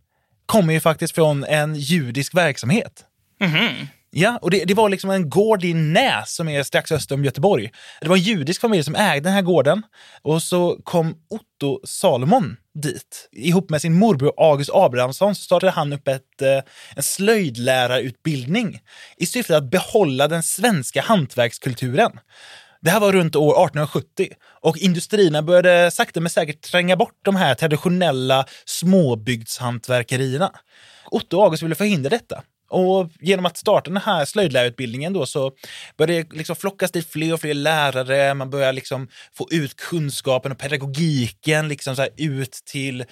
kommer 0.47 0.73
ju 0.73 0.81
faktiskt 0.81 1.15
från 1.15 1.45
en 1.45 1.75
judisk 1.75 2.35
verksamhet. 2.35 3.05
Ja, 4.15 4.39
och 4.43 4.51
det, 4.51 4.65
det 4.65 4.75
var 4.75 4.89
liksom 4.89 5.11
en 5.11 5.31
gård 5.31 5.65
i 5.65 5.75
Näs 5.75 6.35
som 6.35 6.49
är 6.49 6.63
strax 6.63 6.93
öster 6.93 7.15
om 7.15 7.25
Göteborg. 7.25 7.71
Det 8.01 8.09
var 8.09 8.17
en 8.17 8.23
judisk 8.23 8.61
familj 8.61 8.85
som 8.85 8.95
ägde 8.95 9.29
den 9.29 9.33
här 9.33 9.43
gården 9.43 9.83
och 10.23 10.43
så 10.43 10.79
kom 10.85 11.15
Otto 11.31 11.81
Salomon 11.85 12.57
dit. 12.75 13.29
Ihop 13.33 13.71
med 13.71 13.83
sin 13.83 13.95
morbror 13.95 14.33
August 14.37 14.71
Abrahamsson 14.75 15.35
så 15.35 15.43
startade 15.43 15.73
han 15.73 15.93
upp 15.93 16.09
ett, 16.09 16.43
eh, 16.43 16.61
en 16.97 17.03
slöjdlärarutbildning 17.03 18.81
i 19.17 19.27
syfte 19.27 19.57
att 19.57 19.71
behålla 19.71 20.29
den 20.29 20.43
svenska 20.43 21.03
hantverkskulturen. 21.03 22.21
Det 22.81 22.91
här 22.91 23.01
var 23.01 23.13
runt 23.13 23.37
år 23.37 23.53
1870 23.53 24.29
och 24.61 24.79
industrierna 24.79 25.43
började 25.43 25.91
sakta 25.91 26.21
men 26.21 26.31
säkert 26.31 26.61
tränga 26.61 26.97
bort 26.97 27.19
de 27.25 27.37
här 27.37 27.55
traditionella 27.55 28.47
småbygdshantverkerierna. 28.65 30.53
Otto 31.11 31.37
och 31.37 31.45
August 31.45 31.63
ville 31.63 31.75
förhindra 31.75 32.11
detta. 32.11 32.43
Och 32.73 33.11
genom 33.21 33.47
att 33.47 33.57
starta 33.57 33.91
den 33.91 34.03
här 34.03 34.25
slöjdlärarutbildningen 34.25 35.13
då 35.13 35.27
så 35.27 35.53
började 35.97 36.23
det 36.23 36.37
liksom 36.37 36.57
flockas 36.57 36.91
dit 36.91 37.11
fler 37.11 37.33
och 37.33 37.41
fler 37.41 37.55
lärare. 37.55 38.35
Man 38.35 38.51
börjar 38.51 38.73
liksom 38.73 39.09
få 39.35 39.49
ut 39.51 39.77
kunskapen 39.77 40.53
och 40.53 40.59
pedagogiken 40.59 41.69
liksom 41.69 41.97
så 41.97 42.07
ut 42.17 42.53
till 42.65 43.05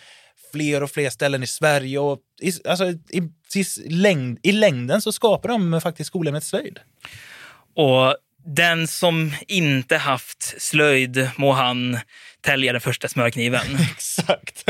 fler 0.53 0.83
och 0.83 0.91
fler 0.91 1.11
ställen 1.11 1.43
i 1.43 1.47
Sverige. 1.47 1.99
Och 1.99 2.19
i, 2.43 2.53
alltså, 2.69 2.85
i, 2.89 3.23
i, 3.55 3.65
längd, 3.89 4.39
I 4.43 4.53
längden 4.53 5.03
så 5.03 5.13
skapar 5.13 5.49
de 5.49 5.81
faktiskt 5.81 6.09
skolämnet 6.09 6.45
slöjd. 6.45 6.79
Och 7.77 8.17
den 8.47 8.87
som 8.89 9.33
inte 9.49 9.97
haft 9.97 10.63
slöjd 10.63 11.31
må 11.37 11.53
han 11.53 11.99
tälja 12.41 12.73
den 12.73 12.81
första 12.81 13.09
smörkniven. 13.09 13.79
Exakt. 13.93 14.65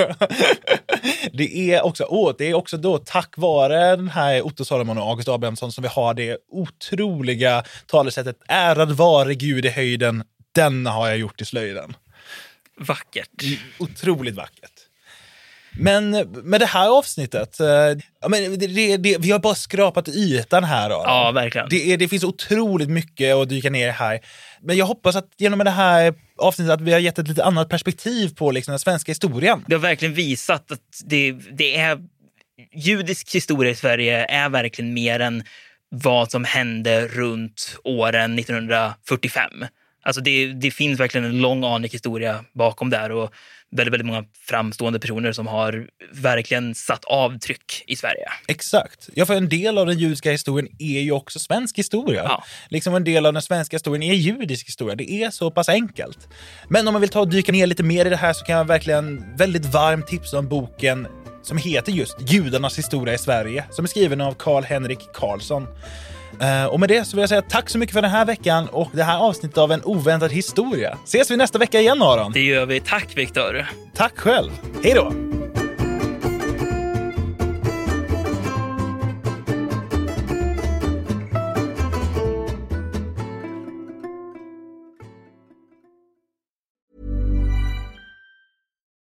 det 1.33 1.73
är 1.73 1.83
också, 1.83 2.07
åh, 2.09 2.35
det 2.39 2.45
är 2.51 2.55
också 2.55 2.77
då 2.77 2.99
tack 2.99 3.35
vare 3.37 3.97
den 3.97 4.09
här 4.09 4.43
Otto 4.43 4.65
Salomon 4.65 4.99
och 4.99 5.05
August 5.05 5.29
Abrahamsson 5.29 5.73
som 5.73 5.83
vi 5.83 5.89
har 5.89 6.15
det 6.15 6.39
otroliga 6.49 7.65
talesättet 7.87 8.37
ärad 8.49 8.93
vare 8.93 9.35
Gud 9.35 9.67
i 9.67 9.69
höjden, 9.69 10.25
den 10.55 10.87
har 10.87 11.09
jag 11.09 11.19
gjort 11.19 11.41
i 11.41 11.45
slöjden. 11.45 11.97
Vackert. 12.77 13.43
Otroligt 13.79 14.35
vackert. 14.35 14.80
Men 15.73 16.11
med 16.45 16.61
det 16.61 16.67
här 16.67 16.99
avsnittet, 16.99 17.61
eh, 17.61 17.67
ja, 18.21 18.29
men 18.29 18.59
det, 18.59 18.97
det, 18.97 19.19
vi 19.19 19.31
har 19.31 19.39
bara 19.39 19.55
skrapat 19.55 20.09
ytan 20.09 20.65
här. 20.65 20.91
Aron. 20.91 21.03
Ja, 21.05 21.31
verkligen. 21.31 21.69
Det, 21.69 21.97
det 21.97 22.09
finns 22.09 22.25
otroligt 22.25 22.91
mycket 22.91 23.35
att 23.35 23.49
dyka 23.49 23.71
ner 23.71 23.89
i 23.89 23.91
här. 23.91 24.21
Men 24.63 24.77
jag 24.77 24.87
hoppas 24.87 25.17
att 25.17 25.29
genom 25.39 25.59
det 25.59 25.71
här 25.71 26.15
avsnittet 26.39 26.73
att 26.73 26.81
vi 26.81 26.93
har 26.93 26.99
gett 26.99 27.19
ett 27.19 27.29
lite 27.29 27.45
annat 27.45 27.69
perspektiv 27.69 28.35
på 28.35 28.51
liksom, 28.51 28.73
den 28.73 28.79
svenska 28.79 29.11
historien. 29.11 29.65
Det 29.67 29.75
har 29.75 29.81
verkligen 29.81 30.15
visat 30.15 30.73
att 30.73 30.81
det, 31.05 31.33
det 31.33 31.77
är 31.77 31.99
judisk 32.75 33.35
historia 33.35 33.71
i 33.71 33.75
Sverige 33.75 34.27
är 34.29 34.49
verkligen 34.49 34.95
mer 34.95 35.21
än 35.21 35.43
vad 35.89 36.31
som 36.31 36.45
hände 36.45 37.07
runt 37.07 37.77
åren 37.85 38.39
1945. 38.39 39.51
Alltså 40.03 40.21
det, 40.21 40.53
det 40.53 40.71
finns 40.71 41.01
verkligen 41.01 41.25
en 41.25 41.39
lång 41.39 41.65
anig 41.65 41.89
historia 41.89 42.45
bakom 42.53 42.91
där 42.91 43.13
och 43.13 43.35
väldigt, 43.77 43.93
väldigt 43.93 44.07
många 44.07 44.25
framstående 44.49 44.99
personer 45.01 45.33
som 45.33 45.47
har 45.47 45.87
verkligen 46.13 46.75
satt 46.75 47.05
avtryck 47.05 47.85
i 47.87 47.97
Sverige. 47.97 48.25
Exakt. 48.49 49.09
Ja, 49.15 49.27
för 49.27 49.35
en 49.35 49.49
del 49.49 49.79
av 49.79 49.87
den 49.87 49.99
judiska 49.99 50.31
historien 50.31 50.69
är 50.79 51.01
ju 51.01 51.13
också 51.13 51.39
svensk 51.39 51.79
historia. 51.79 52.23
Ja. 52.23 52.45
Liksom 52.69 52.95
en 52.95 53.05
del 53.05 53.27
av 53.27 53.33
den 53.33 53.43
svenska 53.43 53.75
historien 53.75 54.03
är 54.03 54.15
judisk 54.15 54.67
historia. 54.67 54.97
Det 54.97 55.11
är 55.13 55.31
så 55.31 55.51
pass 55.51 55.69
enkelt. 55.69 56.29
Men 56.69 56.89
om 56.89 56.95
man 56.95 57.01
vill 57.01 57.11
ta 57.11 57.21
och 57.21 57.29
dyka 57.29 57.53
ner 57.53 57.67
lite 57.67 57.83
mer 57.83 58.07
i 58.07 58.09
det 58.09 58.17
här 58.17 58.33
så 58.33 58.45
kan 58.45 58.57
jag 58.57 58.65
verkligen 58.65 59.37
väldigt 59.37 59.65
varmt 59.65 60.07
tipsa 60.07 60.39
om 60.39 60.49
boken 60.49 61.07
som 61.43 61.59
heter 61.59 61.93
just 61.93 62.17
Judarnas 62.33 62.79
historia 62.79 63.15
i 63.15 63.19
Sverige, 63.19 63.65
som 63.71 63.85
är 63.85 63.89
skriven 63.89 64.21
av 64.21 64.35
Karl-Henrik 64.35 65.13
Karlsson. 65.15 65.67
Eh, 66.41 66.65
Och 66.65 66.81
med 66.81 66.89
det 66.89 67.05
så 67.05 67.17
vill 67.17 67.21
jag 67.23 67.29
säga 67.29 67.43
tack 67.43 67.71
så 67.71 67.79
mycket 67.79 67.95
för 67.95 68.03
den 68.03 68.11
här 68.11 68.25
veckan 68.25 68.69
och 68.69 68.89
det 68.93 69.03
här 69.03 69.19
avsnittet 69.19 69.59
av 69.59 69.73
En 69.73 69.83
oväntad 69.85 70.33
historia. 70.33 70.99
Ses 71.05 71.31
vi 71.31 71.37
nästa 71.37 71.59
vecka 71.59 71.81
igen 71.81 72.03
Aron? 72.03 72.33
Det 72.33 72.41
gör 72.43 72.67
vi. 72.67 72.81
Tack 72.81 73.17
Viktor. 73.17 73.67
Tack 73.95 74.19
själv. 74.19 74.51
Hej 74.85 74.95
då! 74.95 75.13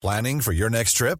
Planning 0.02 0.42
for 0.42 0.54
your 0.54 0.70
next 0.70 0.98
trip? 0.98 1.20